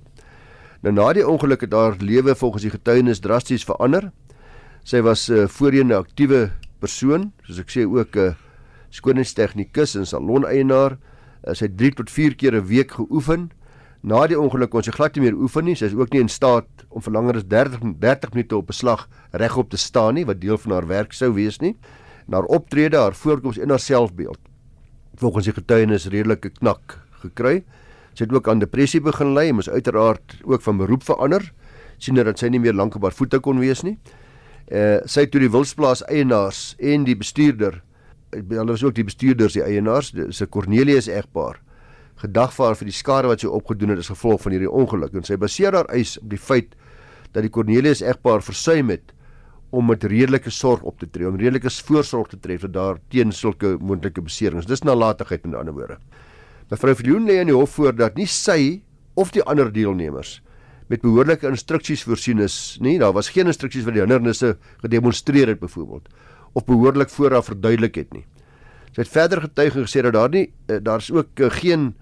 Nou 0.83 0.93
na 0.95 1.13
die 1.13 1.27
ongeluk 1.29 1.61
het 1.61 1.73
haar 1.73 1.97
lewe 2.01 2.35
volgens 2.35 2.63
die 2.63 2.71
getuienis 2.71 3.21
drasties 3.21 3.65
verander. 3.65 4.11
Sy 4.83 5.01
was 5.03 5.29
uh, 5.29 5.47
voorheen 5.47 5.89
'n 5.89 5.93
aktiewe 5.93 6.51
persoon, 6.81 7.33
soos 7.45 7.59
ek 7.59 7.69
sê 7.71 7.85
ook 7.85 8.17
'n 8.17 8.35
skoonheidstegnikus 8.91 9.95
en 9.97 10.07
saloneienaar. 10.07 10.97
Uh, 11.45 11.55
sy 11.55 11.69
het 11.69 11.77
3 11.79 11.95
tot 12.03 12.11
4 12.11 12.37
keer 12.37 12.55
'n 12.55 12.67
week 12.67 12.91
geoefen. 12.93 13.51
Na 14.03 14.27
die 14.27 14.39
ongeluk 14.41 14.71
kon 14.71 14.83
sy 14.83 14.91
glad 14.91 15.15
nie 15.17 15.25
meer 15.25 15.37
oefen 15.37 15.65
nie. 15.65 15.75
Sy 15.75 15.85
is 15.85 15.95
ook 15.95 16.13
nie 16.13 16.21
in 16.21 16.29
staat 16.29 16.69
om 16.89 17.03
vir 17.03 17.13
langer 17.13 17.37
as 17.37 17.45
30 17.45 17.81
30 17.99 18.33
minute 18.33 18.57
op 18.57 18.69
'n 18.69 18.73
slag 18.73 19.09
regop 19.33 19.71
te 19.71 19.77
staan 19.77 20.15
nie, 20.15 20.25
wat 20.25 20.41
deel 20.41 20.59
van 20.59 20.73
haar 20.73 20.87
werk 20.87 21.13
sou 21.13 21.33
wees 21.35 21.61
nie. 21.61 21.77
En 22.27 22.35
haar 22.35 22.45
optrede, 22.45 22.97
haar 22.97 23.15
voorkoms 23.15 23.59
en 23.59 23.71
haar 23.71 23.81
selfbeeld 23.81 24.39
volgens 25.15 25.45
die 25.45 25.55
getuienis 25.55 26.07
redelike 26.07 26.51
knak 26.51 26.99
gekry. 27.23 27.65
Sy 28.15 28.25
het 28.25 28.33
ook 28.33 28.49
aan 28.49 28.59
depressie 28.59 29.01
begin 29.01 29.35
ly 29.35 29.49
en 29.51 29.55
moes 29.61 29.69
uiteraard 29.69 30.41
ook 30.45 30.63
van 30.63 30.77
beroep 30.77 31.03
verander 31.03 31.53
sien 32.01 32.17
dat 32.17 32.39
sy 32.41 32.49
nie 32.49 32.61
meer 32.61 32.75
lank 32.75 32.97
op 32.97 33.05
haar 33.05 33.17
voete 33.17 33.41
kon 33.45 33.61
wees 33.61 33.85
nie. 33.85 33.99
Uh 34.71 35.01
sy 35.05 35.27
het 35.27 35.33
toe 35.35 35.43
die 35.43 35.51
Wilsplaas 35.51 36.03
eienaars 36.09 36.75
en 36.79 37.05
die 37.05 37.17
bestuurder 37.19 37.83
hulle 38.31 38.71
was 38.71 38.85
ook 38.85 38.95
die 38.95 39.05
bestuurders 39.05 39.57
die 39.59 39.65
eienaars, 39.65 40.13
'n 40.15 40.49
Cornelius 40.51 41.09
egpaar 41.09 41.61
gedagvaar 42.21 42.77
vir 42.77 42.91
die 42.91 42.97
skade 42.97 43.31
wat 43.31 43.41
sy 43.41 43.49
opgedoen 43.49 43.95
het 43.95 44.03
as 44.03 44.13
gevolg 44.13 44.43
van 44.45 44.53
hierdie 44.53 44.71
ongeluk 44.71 45.15
en 45.17 45.25
sy 45.25 45.39
baseer 45.41 45.77
haar 45.77 45.89
eis 45.95 46.19
op 46.21 46.29
die 46.31 46.41
feit 46.41 46.77
dat 47.33 47.43
die 47.47 47.53
Cornelius 47.53 48.03
egpaar 48.03 48.43
versuim 48.45 48.91
het 48.93 49.15
om 49.71 49.87
met 49.87 50.05
redelike 50.05 50.51
sorg 50.51 50.83
op 50.83 50.99
te 50.99 51.07
tree, 51.07 51.29
om 51.29 51.39
redelike 51.39 51.71
voorsorg 51.71 52.29
te 52.33 52.39
tref 52.43 52.67
dat 52.67 52.73
daar 52.75 52.99
teen 53.09 53.31
sulke 53.33 53.77
moontlike 53.79 54.21
beserings. 54.21 54.67
Dis 54.67 54.83
nalatigheid 54.83 55.47
met 55.47 55.55
ander 55.61 55.77
woorde. 55.77 55.99
Mevrou 56.71 56.95
Viljoen 56.99 57.29
lê 57.29 57.39
in 57.41 57.53
die 57.53 57.55
hof 57.55 57.77
voor 57.79 57.95
dat 57.95 58.19
nie 58.19 58.27
sy 58.27 58.83
of 59.15 59.31
die 59.31 59.45
ander 59.47 59.71
deelnemers 59.73 60.41
met 60.91 61.05
behoorlike 61.05 61.47
instruksies 61.47 62.03
voorsien 62.03 62.43
is 62.43 62.79
nie. 62.83 62.97
Daar 62.99 63.15
was 63.15 63.31
geen 63.31 63.47
instruksies 63.47 63.87
wat 63.87 63.95
die 63.95 64.03
hindernisse 64.03 64.57
gedemonstreer 64.83 65.55
het 65.55 65.63
byvoorbeeld 65.63 66.11
of 66.53 66.67
behoorlik 66.67 67.11
vooraf 67.11 67.51
verduidelik 67.51 67.95
het 68.01 68.13
nie. 68.15 68.25
Sy 68.91 69.05
het 69.05 69.13
verder 69.13 69.45
getuig 69.47 69.77
en 69.77 69.87
gesê 69.87 70.03
dat 70.07 70.17
daar 70.17 70.31
nie 70.33 70.49
eh, 70.69 70.81
daar's 70.83 71.11
ook 71.11 71.41
eh, 71.41 71.51
geen 71.61 71.95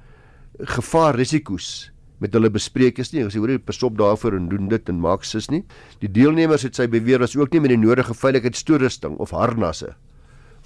gevaar 0.59 1.15
risiko's 1.15 1.91
met 2.19 2.35
hulle 2.35 2.51
bespreek 2.51 2.99
is 2.99 3.13
nie. 3.13 3.23
Sy 3.31 3.39
hoor 3.39 3.53
jy 3.55 3.61
pas 3.63 3.79
op 3.87 3.99
daarvoor 3.99 4.39
en 4.39 4.49
doen 4.51 4.69
dit 4.69 4.89
en 4.91 5.01
maak 5.01 5.25
sis 5.25 5.51
nie. 5.53 5.63
Die 6.03 6.11
deelnemers 6.11 6.65
het 6.67 6.79
sy 6.79 6.89
beweer 6.91 7.23
was 7.23 7.37
ook 7.37 7.53
nie 7.53 7.63
met 7.63 7.75
die 7.75 7.81
nodige 7.81 8.17
veiligheidstoerusting 8.17 9.19
of 9.23 9.35
harnasse 9.37 9.95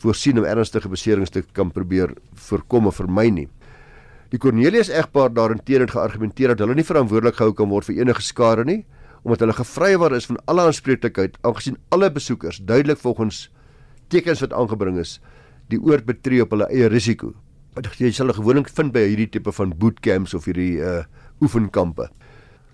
voorsien 0.03 0.39
om 0.41 0.47
ernstige 0.49 0.89
beserings 0.91 1.31
te 1.31 1.43
kan 1.55 1.71
probeer 1.71 2.15
voorkom 2.49 2.89
of 2.91 2.97
vermy 2.99 3.29
nie. 3.31 3.49
Die 4.33 4.41
Cornelius 4.41 4.89
egpaar 4.89 5.31
daarteenoor 5.35 5.87
het 5.87 5.95
geargumenteer 5.95 6.55
dat 6.55 6.65
hulle 6.65 6.79
nie 6.79 6.87
verantwoordelik 6.87 7.37
gehou 7.37 7.53
kan 7.53 7.69
word 7.69 7.87
vir 7.91 8.01
enige 8.01 8.25
skade 8.25 8.65
nie, 8.65 8.81
omdat 9.23 9.45
hulle 9.45 9.57
gevrywaar 9.59 10.17
is 10.17 10.27
van 10.31 10.41
alle 10.51 10.65
aanspreeklikheid 10.71 11.37
aangesien 11.47 11.77
alle 11.95 12.09
besoekers 12.11 12.63
duidelik 12.65 12.99
volgens 12.99 13.45
tekens 14.13 14.43
wat 14.45 14.53
aangebring 14.57 15.01
is 15.03 15.19
die 15.73 15.81
oord 15.81 16.07
betree 16.09 16.45
op 16.45 16.53
hulle 16.55 16.69
eie 16.71 16.91
risiko. 16.93 17.33
Jy 17.97 18.11
sal 18.13 18.33
gewoonlik 18.37 18.69
vind 18.77 18.93
by 18.93 19.07
hierdie 19.09 19.31
tipe 19.33 19.53
van 19.57 19.73
bootcamps 19.81 20.35
of 20.37 20.49
hierdie 20.51 20.77
uh 20.85 21.03
oefenkampe. 21.43 22.07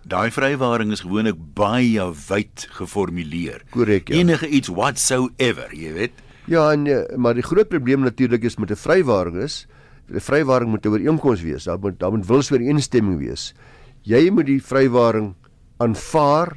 Daai 0.09 0.29
vrywaring 0.33 0.91
is 0.93 1.05
gewoonlik 1.05 1.39
baie 1.57 2.05
wyd 2.29 2.65
geformuleer. 2.77 3.63
Korrek, 3.73 4.11
ja. 4.11 4.19
Enige 4.21 4.49
iets 4.49 4.69
whatsoever, 4.69 5.73
jy 5.73 5.93
weet. 5.97 6.21
Ja, 6.49 6.71
en 6.73 6.87
eh, 6.89 7.17
maar 7.17 7.37
die 7.37 7.45
groot 7.45 7.69
probleem 7.69 8.05
natuurlik 8.05 8.45
is 8.45 8.59
met 8.59 8.71
'n 8.71 8.77
vrywaring 8.77 9.37
is 9.37 9.67
'n 10.09 10.21
vrywaring 10.21 10.71
moet 10.71 10.85
'n 10.87 10.89
ooreenkoms 10.89 11.43
wees. 11.43 11.65
Daar 11.65 11.79
moet 11.79 11.99
daar 11.99 12.11
moet 12.11 12.27
wilsooreenstemming 12.27 13.19
wees. 13.19 13.55
Jy 14.03 14.31
moet 14.31 14.47
die 14.47 14.63
vrywaring 14.63 15.35
aanvaar 15.77 16.57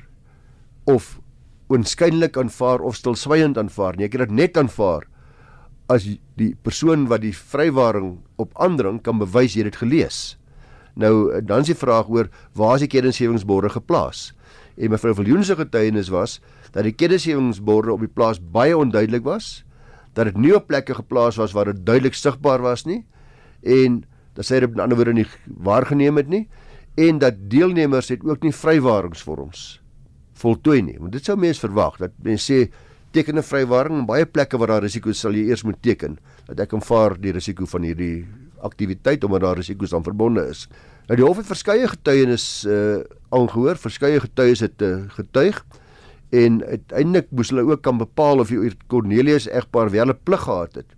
of 0.84 1.20
oënskynlik 1.72 2.38
aanvaar 2.38 2.84
of 2.84 3.00
stilswygend 3.00 3.58
aanvaar. 3.58 3.96
Nie, 3.96 4.08
jy 4.08 4.12
kan 4.14 4.26
dit 4.28 4.36
net 4.36 4.60
aanvaar 4.60 5.08
as 5.92 6.06
die 6.40 6.52
persoon 6.64 7.08
wat 7.12 7.24
die 7.24 7.34
vrywaring 7.36 8.14
op 8.40 8.54
aandring 8.64 9.02
kan 9.04 9.20
bewys 9.20 9.56
jy 9.56 9.66
het 9.66 9.74
dit 9.74 9.82
gelees. 9.82 10.20
Nou 11.00 11.42
dan 11.42 11.64
is 11.64 11.72
die 11.72 11.80
vraag 11.80 12.12
oor 12.12 12.30
waar 12.56 12.78
is 12.78 12.86
die 12.86 12.92
kennisgewingsborde 12.92 13.72
geplaas? 13.76 14.32
En 14.80 14.92
mevrou 14.92 15.14
Viljoen 15.16 15.44
se 15.44 15.56
getuienis 15.56 16.12
was 16.12 16.40
dat 16.72 16.88
die 16.88 16.96
kennisgewingsborde 16.96 17.92
op 17.92 18.04
die 18.04 18.12
plaas 18.12 18.40
baie 18.40 18.78
onduidelik 18.78 19.24
was, 19.28 19.64
dat 20.14 20.28
dit 20.32 20.40
nie 20.40 20.54
op 20.56 20.68
plekke 20.68 20.96
geplaas 20.96 21.40
was 21.40 21.56
waar 21.56 21.72
dit 21.72 21.86
duidelik 21.86 22.16
sigbaar 22.16 22.64
was 22.64 22.86
nie 22.86 23.04
en 23.62 24.04
dat 24.36 24.48
sy 24.48 24.60
dit 24.64 24.72
met 24.72 24.84
ander 24.84 25.00
woorde 25.00 25.16
nie 25.16 25.28
waargeneem 25.46 26.20
het 26.20 26.32
nie 26.32 26.46
en 27.00 27.20
dat 27.24 27.40
deelnemers 27.52 28.12
het 28.12 28.24
ook 28.28 28.44
nie 28.44 28.56
vrywaringsvorms 28.56 29.81
voltooi 30.42 30.82
nie. 30.82 30.98
Want 31.00 31.14
dit 31.16 31.26
sou 31.26 31.38
mens 31.40 31.62
verwag 31.62 32.00
dat 32.02 32.16
mense 32.26 32.46
sê 32.48 32.70
teken 33.12 33.38
'n 33.38 33.44
vrywaring 33.44 34.00
in 34.00 34.06
baie 34.06 34.26
plekke 34.26 34.58
waar 34.58 34.68
daar 34.68 34.84
risiko's 34.84 35.20
sal 35.20 35.34
jy 35.36 35.50
eers 35.50 35.64
moet 35.64 35.82
teken 35.82 36.18
dat 36.48 36.60
ek 36.60 36.74
aanvaar 36.74 37.20
die 37.20 37.32
risiko 37.32 37.66
van 37.66 37.84
hierdie 37.84 38.26
aktiwiteit 38.62 39.24
omdat 39.24 39.42
daar 39.42 39.58
risiko's 39.58 39.94
aan 39.94 40.04
verbonde 40.04 40.48
is. 40.50 40.68
Nou 41.08 41.16
die 41.16 41.26
hof 41.26 41.38
het 41.38 41.46
verskeie 41.46 41.88
getuienis 41.88 42.66
uh 42.66 43.04
aangehoor, 43.32 43.78
verskeie 43.80 44.20
getuies 44.20 44.60
het 44.60 44.82
uh, 44.82 45.08
getuig 45.08 45.64
en 46.32 46.64
uiteindelik 46.64 47.30
moes 47.32 47.50
hulle 47.50 47.64
ook 47.64 47.82
kan 47.82 47.98
bepaal 47.98 48.40
of 48.40 48.50
die 48.52 48.74
Cornelius 48.88 49.48
egpaar 49.48 49.90
wel 49.90 50.12
'n 50.12 50.20
plig 50.24 50.40
gehad 50.40 50.76
het 50.76 50.96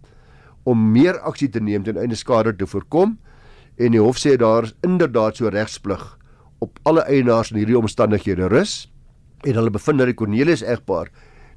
om 0.63 0.91
meer 0.91 1.19
aksie 1.19 1.49
te 1.49 1.59
neem 1.59 1.83
ten 1.83 1.97
einde 1.97 2.15
skade 2.15 2.55
te 2.55 2.67
voorkom 2.67 3.17
en 3.77 3.91
die 3.91 4.01
hof 4.01 4.17
sê 4.17 4.35
daar 4.37 4.63
is 4.63 4.75
inderdaad 4.81 5.35
so 5.35 5.47
regsplig 5.47 6.17
op 6.59 6.79
alle 6.83 7.01
eienaars 7.01 7.51
in 7.51 7.57
hierdie 7.57 7.77
omstandighede 7.77 8.47
rus 8.47 8.92
en 9.43 9.59
hulle 9.59 9.73
bevind 9.73 10.01
dat 10.01 10.11
die 10.11 10.17
Cornelius 10.17 10.63
egpaar 10.63 11.11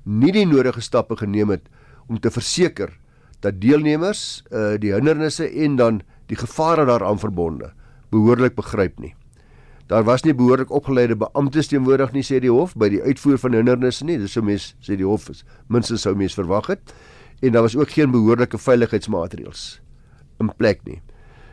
nie 0.06 0.32
die 0.34 0.46
nodige 0.46 0.82
stappe 0.84 1.16
geneem 1.18 1.50
het 1.54 1.66
om 2.06 2.20
te 2.22 2.30
verseker 2.30 2.92
dat 3.44 3.60
deelnemers 3.60 4.42
uh, 4.50 4.74
die 4.80 4.94
hindernisse 4.94 5.48
en 5.48 5.76
dan 5.76 6.02
die 6.30 6.38
gevare 6.38 6.86
daaraan 6.86 7.18
verbonde 7.18 7.72
behoorlik 8.14 8.54
begryp 8.54 8.98
nie. 9.02 9.14
Daar 9.90 10.04
was 10.06 10.24
nie 10.24 10.34
behoorlik 10.34 10.70
opgeleide 10.74 11.16
beamptes 11.18 11.70
teenwoordig 11.70 12.14
nie 12.14 12.24
sê 12.26 12.40
die 12.42 12.50
hof 12.50 12.74
by 12.78 12.88
die 12.90 13.02
uitvoer 13.02 13.38
van 13.38 13.54
hindernisse 13.54 14.06
nie. 14.06 14.18
Dis 14.18 14.34
sou 14.34 14.42
mens 14.46 14.72
sê 14.82 14.96
die 14.98 15.06
hof 15.06 15.28
is 15.30 15.44
minstens 15.70 16.06
sou 16.06 16.14
mens 16.18 16.34
verwag 16.38 16.70
het 16.72 16.94
en 17.42 17.52
daar 17.52 17.66
was 17.66 17.76
ook 17.76 17.92
geen 17.92 18.10
behoorlike 18.14 18.58
veiligheidsmaatreëls 18.58 19.66
in 20.42 20.50
plek 20.58 20.82
nie. 20.88 21.00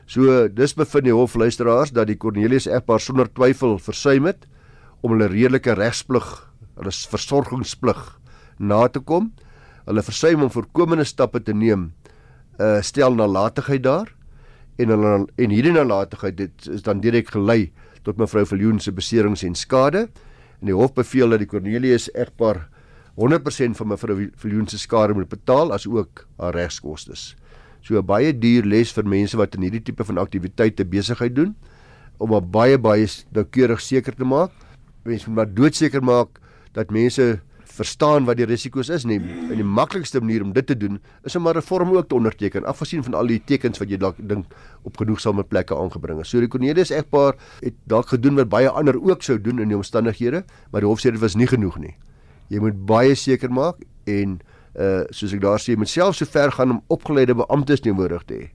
So 0.08 0.48
dis 0.48 0.74
bevind 0.76 1.08
die 1.08 1.15
hof 1.15 1.36
luisteraars 1.36 1.93
dat 1.96 2.10
die 2.10 2.17
Cornelius 2.17 2.67
egpaar 2.67 3.02
sonder 3.04 3.30
twyfel 3.30 3.78
versuim 3.80 4.30
het 4.32 4.48
om 5.04 5.13
hulle 5.13 5.28
redelike 5.28 5.76
regsplig 5.76 6.26
hulle 6.80 6.94
versorgingsplig 7.12 8.02
na 8.60 8.88
te 8.88 9.02
kom. 9.04 9.32
Hulle 9.86 10.04
versuim 10.06 10.46
om 10.46 10.52
voorkomende 10.52 11.06
stappe 11.06 11.42
te 11.44 11.54
neem. 11.54 11.92
Uh 12.62 12.80
stel 12.86 13.16
nalatigheid 13.18 13.84
daar 13.84 14.12
en 14.82 14.89
hulle 14.94 15.13
en 15.38 15.54
hierdie 15.54 15.74
nalatigheid 15.74 16.38
dit 16.38 16.70
is 16.74 16.86
dan 16.86 17.02
direk 17.02 17.34
gelei 17.34 17.72
tot 18.04 18.18
mevrou 18.18 18.46
Viljoen 18.46 18.80
se 18.80 18.92
beserings 18.92 19.44
en 19.44 19.56
skade. 19.56 20.08
En 20.62 20.72
die 20.72 20.76
hof 20.76 20.94
beveel 20.96 21.36
dat 21.36 21.44
die 21.44 21.50
Cornelius 21.50 22.10
egpaar 22.13 22.68
100% 23.20 23.78
van 23.78 23.92
mevrou 23.92 24.30
Viljoen 24.42 24.68
se 24.68 24.80
skade 24.80 25.13
moet 25.13 25.30
betaal 25.30 25.74
as 25.74 25.88
ook 25.88 26.26
haar 26.39 26.56
regskoste. 26.56 27.16
So 27.82 27.98
'n 28.00 28.06
baie 28.06 28.34
duur 28.34 28.63
les 28.66 28.92
vir 28.92 29.04
mense 29.04 29.38
wat 29.38 29.56
in 29.56 29.62
hierdie 29.62 29.84
tipe 29.84 30.04
van 30.04 30.18
aktiwiteite 30.18 30.86
besigheid 30.86 31.36
doen 31.36 31.56
om 32.18 32.52
baie 32.52 32.78
baie 32.78 33.08
noukeurig 33.32 33.82
seker 33.82 34.16
te 34.16 34.24
maak. 34.24 34.52
Mense 35.04 35.30
moet 35.30 35.36
maar 35.36 35.54
doodseker 35.54 36.04
maak 36.04 36.39
dat 36.74 36.92
mense 36.92 37.42
verstaan 37.74 38.28
wat 38.28 38.38
die 38.38 38.46
risiko's 38.48 38.89
is 38.94 39.06
nie. 39.10 39.20
En 39.20 39.58
die 39.58 39.66
maklikste 39.66 40.22
manier 40.22 40.44
om 40.46 40.54
dit 40.54 40.66
te 40.68 40.78
doen 40.78 41.00
is 41.26 41.36
om 41.36 41.48
'n 41.48 41.54
reform 41.58 41.92
ook 41.96 42.08
te 42.08 42.16
onderteken, 42.16 42.66
afgesien 42.66 43.04
van 43.04 43.13
al 43.13 43.28
die 43.28 43.42
tekens 43.46 43.80
wat 43.80 43.89
jy 43.89 43.98
dalk 43.98 44.16
dink 44.18 44.46
op 44.84 44.98
genoegsame 44.98 45.44
plekke 45.44 45.76
aangebring 45.76 46.18
het. 46.18 46.28
So 46.28 46.39
die 46.39 46.48
Cornelius 46.48 46.92
egpaar 46.92 47.36
het 47.62 47.74
dalk 47.86 48.08
gedoen 48.08 48.36
wat 48.36 48.50
baie 48.50 48.70
ander 48.70 49.02
ook 49.02 49.24
sou 49.24 49.42
doen 49.42 49.60
in 49.60 49.68
die 49.68 49.78
omstandighede, 49.78 50.44
maar 50.72 50.82
die 50.82 50.89
hof 50.89 51.00
sê 51.00 51.12
dit 51.12 51.20
was 51.20 51.36
nie 51.36 51.48
genoeg 51.48 51.80
nie. 51.80 51.96
Jy 52.50 52.60
moet 52.60 52.86
baie 52.86 53.16
seker 53.16 53.52
maak 53.52 53.76
en 54.06 54.39
uh 54.76 55.04
soos 55.10 55.34
ek 55.34 55.42
daar 55.42 55.60
sê, 55.60 55.72
jy 55.72 55.78
moet 55.78 55.89
self 55.89 56.16
so 56.16 56.26
ver 56.26 56.52
gaan 56.52 56.72
om 56.72 56.84
opgeleide 56.88 57.36
beamptes 57.36 57.80
teenwoordig 57.80 58.24
te 58.26 58.34
hê 58.34 58.50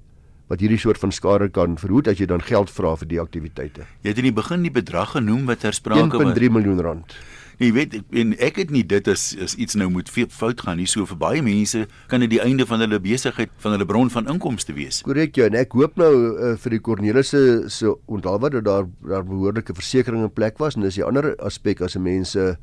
wat 0.49 0.61
hierdie 0.65 0.81
soort 0.81 1.01
van 1.01 1.13
skade 1.13 1.51
kan 1.53 1.77
verhoed 1.81 2.09
as 2.09 2.21
jy 2.21 2.29
dan 2.29 2.43
geld 2.45 2.71
vra 2.73 2.95
vir 2.97 3.09
die 3.09 3.21
aktiwiteite. 3.21 3.85
Jy 4.03 4.13
het 4.15 4.21
in 4.23 4.31
die 4.31 4.37
begin 4.37 4.65
die 4.65 4.73
bedrag 4.73 5.13
genoem 5.17 5.45
wat 5.49 5.61
ter 5.65 5.77
sprake 5.77 6.09
was. 6.09 6.33
1.3 6.37 6.53
miljoen 6.53 6.81
rand. 6.85 7.17
Jy 7.59 7.73
weet 7.75 7.95
en 8.15 8.37
ek 8.39 8.61
het 8.61 8.69
nie 8.71 8.85
dit 8.87 9.09
as 9.11 9.33
as 9.43 9.57
iets 9.59 9.75
nou 9.75 9.89
moet 9.91 10.07
fout 10.09 10.61
gaan 10.63 10.79
nie. 10.79 10.87
So 10.87 11.03
vir 11.11 11.19
baie 11.19 11.41
mense 11.43 11.87
kan 12.11 12.23
dit 12.23 12.31
die 12.31 12.41
einde 12.41 12.65
van 12.71 12.85
hulle 12.85 13.01
besigheid, 13.03 13.51
van 13.59 13.75
hulle 13.75 13.87
bron 13.89 14.13
van 14.15 14.31
inkomste 14.31 14.77
wees. 14.77 15.01
Korrek 15.03 15.35
jou 15.37 15.49
en 15.49 15.57
ek 15.59 15.75
hoop 15.75 15.99
nou 15.99 16.13
uh, 16.15 16.53
vir 16.63 16.77
die 16.77 16.81
Cornelis 16.87 17.33
se 17.35 17.41
so 17.75 17.99
onthou 18.07 18.39
dat 18.47 18.63
daar 18.63 18.87
daar 19.03 19.27
behoorlike 19.27 19.75
versekerings 19.75 20.31
in 20.31 20.35
plek 20.35 20.63
was 20.63 20.79
en 20.79 20.87
dis 20.87 21.01
die 21.01 21.05
ander 21.05 21.35
aspek 21.43 21.83
as 21.83 21.97
'n 21.97 22.03
mense 22.03 22.57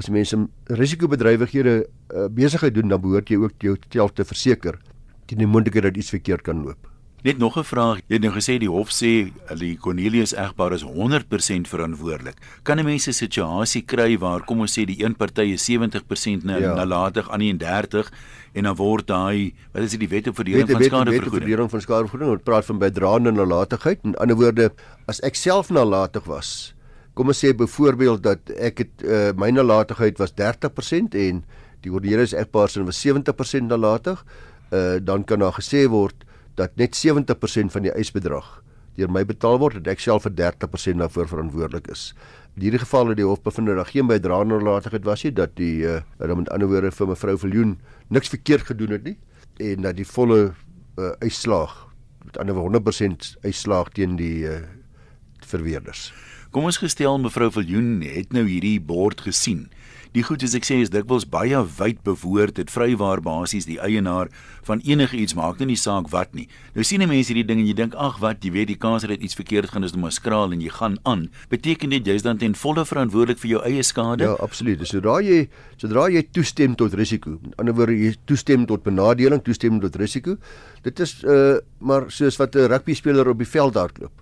as 0.00 0.08
mense 0.08 0.36
risikobedrywighede 0.72 1.84
uh, 1.84 2.28
besigheid 2.32 2.74
doen 2.74 2.88
dan 2.88 3.00
behoort 3.00 3.28
jy 3.28 3.36
ook 3.36 3.60
jou 3.60 3.76
tel 3.90 4.08
te 4.08 4.24
verseker 4.24 4.80
teen 5.26 5.38
die 5.38 5.46
moontlikheid 5.46 5.84
dat 5.84 5.96
iets 5.96 6.10
verkeerd 6.10 6.42
kan 6.42 6.64
loop. 6.64 6.91
Net 7.22 7.38
nog 7.38 7.56
'n 7.56 7.64
vraag. 7.64 7.96
Jy 8.06 8.14
het 8.18 8.22
nou 8.22 8.34
gesê 8.34 8.58
die 8.58 8.68
hof 8.68 8.90
sê 8.90 9.30
die 9.54 9.76
Cornelius 9.78 10.34
egpaar 10.34 10.72
is 10.72 10.82
100% 10.82 11.68
verantwoordelik. 11.68 12.34
Kan 12.62 12.78
'n 12.78 12.84
mens 12.84 13.06
'n 13.06 13.12
situasie 13.12 13.82
kry 13.82 14.18
waar 14.18 14.44
kom 14.44 14.60
ons 14.60 14.78
sê 14.78 14.84
die 14.84 15.04
een 15.04 15.14
party 15.14 15.52
is 15.52 15.64
70% 15.64 16.42
na, 16.42 16.56
ja. 16.56 16.74
nalatig 16.74 17.30
aan 17.30 17.40
31 17.40 18.12
en 18.52 18.62
dan 18.62 18.74
word 18.74 19.06
daai 19.06 19.54
wat 19.72 19.82
is 19.82 19.90
dit 19.90 20.00
die 20.00 20.08
wet 20.08 20.26
op 20.26 20.34
verdeling 20.34 20.70
van 20.70 20.82
skadevergoeding? 20.82 21.30
Die 21.30 21.40
verdeling 21.40 21.70
van 21.70 21.80
skadevergoeding 21.80 22.30
word 22.30 22.44
praat 22.44 22.64
van 22.64 22.78
bydraende 22.78 23.30
nalatigheid. 23.30 23.98
In 24.02 24.16
ander 24.16 24.36
woorde, 24.36 24.72
as 25.06 25.20
ek 25.20 25.34
self 25.34 25.70
nalatig 25.70 26.24
was, 26.24 26.74
kom 27.14 27.26
ons 27.28 27.44
sê 27.44 27.54
byvoorbeeld 27.54 28.22
dat 28.22 28.50
ek 28.50 28.78
het 28.78 29.02
uh, 29.04 29.30
my 29.36 29.50
nalatigheid 29.50 30.18
was 30.18 30.32
30% 30.32 31.14
en 31.14 31.44
die 31.80 31.90
Cornelius 31.90 32.32
egpaar 32.32 32.68
se 32.68 32.82
was 32.82 33.06
70% 33.06 33.62
nalatig, 33.62 34.24
uh, 34.72 34.98
dan 35.02 35.24
kan 35.24 35.38
daar 35.38 35.52
gesê 35.54 35.86
word 35.88 36.24
dat 36.54 36.76
net 36.76 36.96
70% 36.98 37.72
van 37.72 37.86
die 37.86 37.92
eisbedrag 37.92 38.62
deur 38.96 39.08
my 39.08 39.22
betaal 39.24 39.56
word 39.60 39.78
en 39.80 39.88
ek 39.88 40.02
self 40.04 40.26
vir 40.26 40.34
30% 40.36 41.00
daarvoor 41.00 41.30
verantwoordelik 41.30 41.88
is. 41.92 42.10
In 42.56 42.66
hierdie 42.66 42.82
geval 42.82 43.12
het 43.12 43.20
die 43.22 43.26
hof 43.26 43.40
bevind 43.44 43.70
dat 43.70 43.80
daar 43.80 43.88
geen 43.88 44.10
bydraende 44.10 44.58
nalatigheid 44.60 45.06
was 45.08 45.24
nie 45.24 45.32
dat 45.32 45.54
die 45.56 45.86
uh, 45.88 46.02
met 46.20 46.50
ander 46.52 46.68
woorde 46.68 46.92
vir 46.92 47.08
mevrou 47.08 47.38
Viljoen 47.40 47.78
niks 48.12 48.28
verkeerd 48.28 48.68
gedoen 48.68 48.92
het 48.98 49.06
nie 49.08 49.16
en 49.72 49.88
dat 49.88 49.96
die 49.96 50.08
volle 50.08 50.52
uh, 50.52 51.12
uitslaag 51.24 51.72
met 52.26 52.36
ander 52.38 52.54
woorde 52.54 52.82
100% 52.84 53.32
uitslaag 53.46 53.88
teen 53.96 54.16
die 54.20 54.44
uh, 54.44 54.60
verweerders. 55.40 56.12
Kom 56.52 56.68
ons 56.68 56.82
gestel 56.82 57.16
mevrou 57.18 57.48
Viljoen 57.54 58.02
het 58.04 58.36
nou 58.36 58.44
hierdie 58.44 58.76
bord 58.80 59.24
gesien 59.24 59.70
Die 60.12 60.20
goed 60.20 60.42
is 60.44 60.52
ek 60.52 60.66
sê 60.68 60.76
is 60.84 60.90
dikwels 60.92 61.24
baie 61.24 61.56
wyd 61.78 62.02
bewoord 62.04 62.58
dit 62.58 62.68
vrywaar 62.68 63.22
basies 63.24 63.64
die 63.64 63.78
eienaar 63.80 64.28
van 64.66 64.82
enige 64.84 65.16
iets 65.16 65.32
maak 65.32 65.62
nie 65.64 65.78
saak 65.80 66.10
wat 66.12 66.34
nie. 66.36 66.44
Nou 66.76 66.84
sien 66.84 67.00
mense 67.00 67.32
hierdie 67.32 67.46
ding 67.48 67.62
en 67.62 67.68
jy 67.70 67.72
dink 67.78 67.96
ag 67.96 68.18
wat 68.20 68.44
jy 68.44 68.52
weet 68.52 68.68
die 68.68 68.76
kans 68.76 69.06
dat 69.08 69.24
iets 69.24 69.38
verkeerd 69.38 69.72
gaan 69.72 69.88
is 69.88 69.96
om 69.96 70.04
'n 70.04 70.12
skraal 70.12 70.52
en 70.52 70.60
jy 70.60 70.68
gaan 70.68 70.98
aan. 71.08 71.30
Beteken 71.48 71.88
dit 71.96 72.04
jy's 72.04 72.22
dan 72.22 72.36
ten 72.36 72.54
volle 72.54 72.84
verantwoordelik 72.84 73.38
vir 73.40 73.50
jou 73.50 73.62
eie 73.64 73.82
skade? 73.82 74.24
Ja, 74.24 74.36
absoluut. 74.40 74.84
Sodra 74.86 75.22
jy 75.22 75.48
sodra 75.78 76.10
jy 76.10 76.22
toestem 76.30 76.76
tot 76.76 76.92
risiko, 76.92 77.38
in 77.42 77.54
ander 77.56 77.74
woorde 77.74 77.96
jy 77.96 78.14
toestem 78.26 78.66
tot 78.66 78.82
benadeling, 78.82 79.40
toestem 79.42 79.80
tot 79.80 79.96
risiko, 79.96 80.36
dit 80.82 81.00
is 81.00 81.24
uh 81.24 81.56
maar 81.80 82.10
soos 82.10 82.36
wat 82.36 82.54
'n 82.54 82.68
rugby 82.68 82.94
speler 82.94 83.28
op 83.28 83.38
die 83.38 83.48
veld 83.48 83.74
hardloop. 83.74 84.12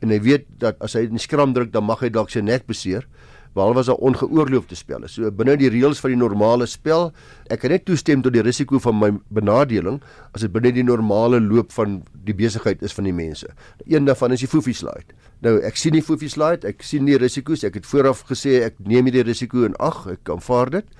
En 0.00 0.10
hy 0.10 0.20
weet 0.20 0.46
dat 0.58 0.76
as 0.80 0.92
hy 0.92 1.00
in 1.00 1.10
die 1.10 1.18
skram 1.18 1.52
druk 1.52 1.72
dan 1.72 1.84
mag 1.84 2.00
hy 2.00 2.08
dalk 2.08 2.30
sy 2.30 2.40
nek 2.40 2.66
beseer 2.66 3.04
behalwe 3.54 3.82
as 3.82 3.88
daar 3.90 4.02
ongeoorloofde 4.02 4.76
spelle. 4.78 5.08
So 5.10 5.30
binne 5.34 5.56
die 5.60 5.70
reëls 5.72 6.00
van 6.02 6.14
die 6.14 6.18
normale 6.18 6.66
spel, 6.70 7.10
ek 7.52 7.62
kan 7.62 7.74
net 7.74 7.86
toestem 7.86 8.24
tot 8.24 8.34
die 8.34 8.42
risiko 8.44 8.80
van 8.82 8.98
my 8.98 9.10
benadeling 9.34 10.00
as 10.34 10.44
dit 10.44 10.52
binne 10.54 10.72
die 10.74 10.86
normale 10.86 11.40
loop 11.42 11.72
van 11.76 12.00
die 12.26 12.34
besigheid 12.36 12.82
is 12.82 12.96
van 12.96 13.08
die 13.08 13.14
mense. 13.14 13.50
Een 13.86 14.08
daarvan 14.08 14.34
is 14.34 14.42
die 14.44 14.50
foofie 14.50 14.74
slide. 14.76 15.14
Nou 15.44 15.56
ek 15.66 15.78
sien 15.78 15.94
die 15.94 16.02
foofie 16.04 16.32
slide, 16.32 16.66
ek 16.68 16.82
sien 16.82 17.06
die 17.08 17.18
risiko's. 17.20 17.64
Ek 17.66 17.78
het 17.78 17.86
vooraf 17.86 18.24
gesê 18.30 18.60
ek 18.66 18.80
neem 18.82 19.10
hierdie 19.10 19.26
risiko 19.26 19.64
in 19.68 19.78
ag, 19.82 20.04
ek 20.16 20.34
aanvaar 20.34 20.74
dit. 20.80 20.92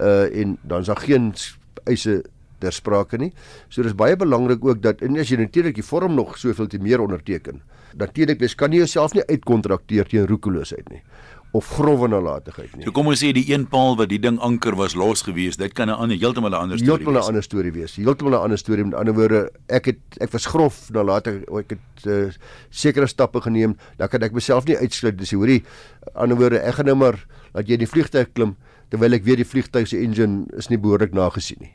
Uh 0.00 0.26
en 0.40 0.58
dan 0.66 0.82
is 0.82 0.90
daar 0.90 1.02
geen 1.04 1.32
eise 1.86 2.20
ter 2.60 2.74
sprake 2.76 3.18
nie. 3.20 3.30
So 3.72 3.84
dis 3.86 3.96
baie 3.96 4.16
belangrik 4.18 4.64
ook 4.64 4.82
dat 4.82 5.02
en 5.04 5.18
as 5.20 5.30
jy 5.30 5.38
natuurlik 5.40 5.78
die 5.78 5.86
vorm 5.86 6.16
nog 6.18 6.36
soveel 6.38 6.68
te 6.68 6.80
meer 6.82 7.00
onderteken. 7.00 7.62
Natuurlik, 7.98 8.38
jy 8.38 8.54
kan 8.54 8.70
nie 8.70 8.78
jouself 8.78 9.16
nie 9.16 9.24
uitkontrakteer 9.26 10.06
teen 10.06 10.28
roekeloosheid 10.30 10.92
nie 10.92 11.00
of 11.52 11.66
grove 11.66 12.06
nalatigheid 12.08 12.76
nie. 12.76 12.84
So 12.86 12.94
kom 12.94 13.10
ons 13.10 13.22
sê 13.24 13.32
die 13.34 13.44
een 13.50 13.64
paal 13.70 13.96
wat 13.98 14.10
die 14.12 14.20
ding 14.22 14.38
anker 14.44 14.76
was 14.78 14.94
los 14.98 15.24
gewees, 15.26 15.58
dit 15.58 15.72
kan 15.74 15.90
'n 15.90 15.98
ander 15.98 16.16
heeltemal 16.16 16.50
'n 16.50 16.54
ander 16.54 16.78
storie 16.78 16.86
wees. 16.86 17.06
Heeltemal 17.06 17.22
'n 17.22 17.26
ander 17.26 17.42
storie 17.42 17.72
wees. 17.72 17.96
Heeltemal 17.96 18.32
'n 18.32 18.42
ander 18.42 18.58
storie 18.58 18.84
met 18.84 18.94
ander 18.94 19.14
woorde, 19.14 19.50
ek 19.68 19.84
het 19.86 19.98
ek 20.20 20.30
was 20.30 20.46
grof 20.46 20.90
nalatig, 20.90 21.42
ek 21.42 21.70
het 21.70 22.06
uh, 22.06 22.30
sekere 22.70 23.06
stappe 23.06 23.40
geneem, 23.40 23.76
dan 23.98 24.08
kan 24.08 24.22
ek 24.22 24.32
myself 24.32 24.64
nie 24.66 24.76
uitsluit 24.76 25.18
dis 25.18 25.32
hoorie. 25.32 25.64
Ander 26.14 26.36
woorde, 26.36 26.58
ek 26.58 26.74
gaan 26.74 26.86
nou 26.86 26.96
maar 26.96 27.26
dat 27.52 27.66
jy 27.66 27.72
in 27.72 27.78
die 27.78 27.86
vliegtuig 27.86 28.32
klim 28.32 28.56
terwyl 28.90 29.12
ek 29.12 29.24
weet 29.24 29.36
die 29.36 29.44
vliegtuig 29.44 29.88
se 29.88 29.98
engine 29.98 30.46
is 30.56 30.68
nie 30.68 30.78
behoorlik 30.78 31.12
nagesien 31.12 31.58
nie. 31.60 31.72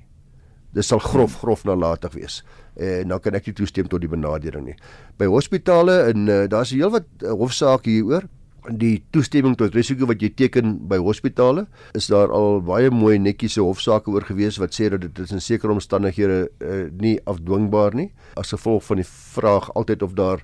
Dit 0.75 0.85
sal 0.85 0.99
grof 0.99 1.39
grof 1.39 1.63
nalatig 1.63 2.13
wees. 2.13 2.43
En 2.75 3.07
dan 3.07 3.19
kan 3.19 3.35
ek 3.35 3.45
nie 3.47 3.53
toestem 3.53 3.88
tot 3.88 4.01
die 4.01 4.11
benadering 4.11 4.65
nie. 4.65 4.75
By 5.17 5.25
hospitale 5.25 6.11
en 6.11 6.27
uh, 6.27 6.47
daar's 6.51 6.71
heelwat 6.75 7.07
uh, 7.23 7.31
hofsaake 7.31 7.89
hieroor 7.89 8.27
die 8.69 9.04
toestemming 9.12 9.56
tot 9.58 9.75
risiko 9.75 10.06
wat 10.06 10.21
jy 10.21 10.30
teken 10.34 10.78
by 10.89 10.97
hospitale 10.97 11.67
is 11.93 12.08
daar 12.08 12.32
al 12.32 12.62
baie 12.62 12.89
mooi 12.91 13.17
netjiese 13.19 13.62
hofsaake 13.62 14.12
oor 14.12 14.25
gewees 14.25 14.58
wat 14.62 14.73
sê 14.73 14.89
dat 14.89 15.01
dit 15.06 15.32
in 15.32 15.41
sekere 15.41 15.71
omstandighede 15.71 16.49
uh, 16.60 16.86
nie 17.01 17.19
afdwingbaar 17.25 17.95
nie 17.95 18.12
as 18.36 18.54
gevolg 18.56 18.84
van 18.84 18.97
die 18.97 19.10
vraag 19.10 19.69
altyd 19.75 20.01
of 20.01 20.13
daar 20.13 20.43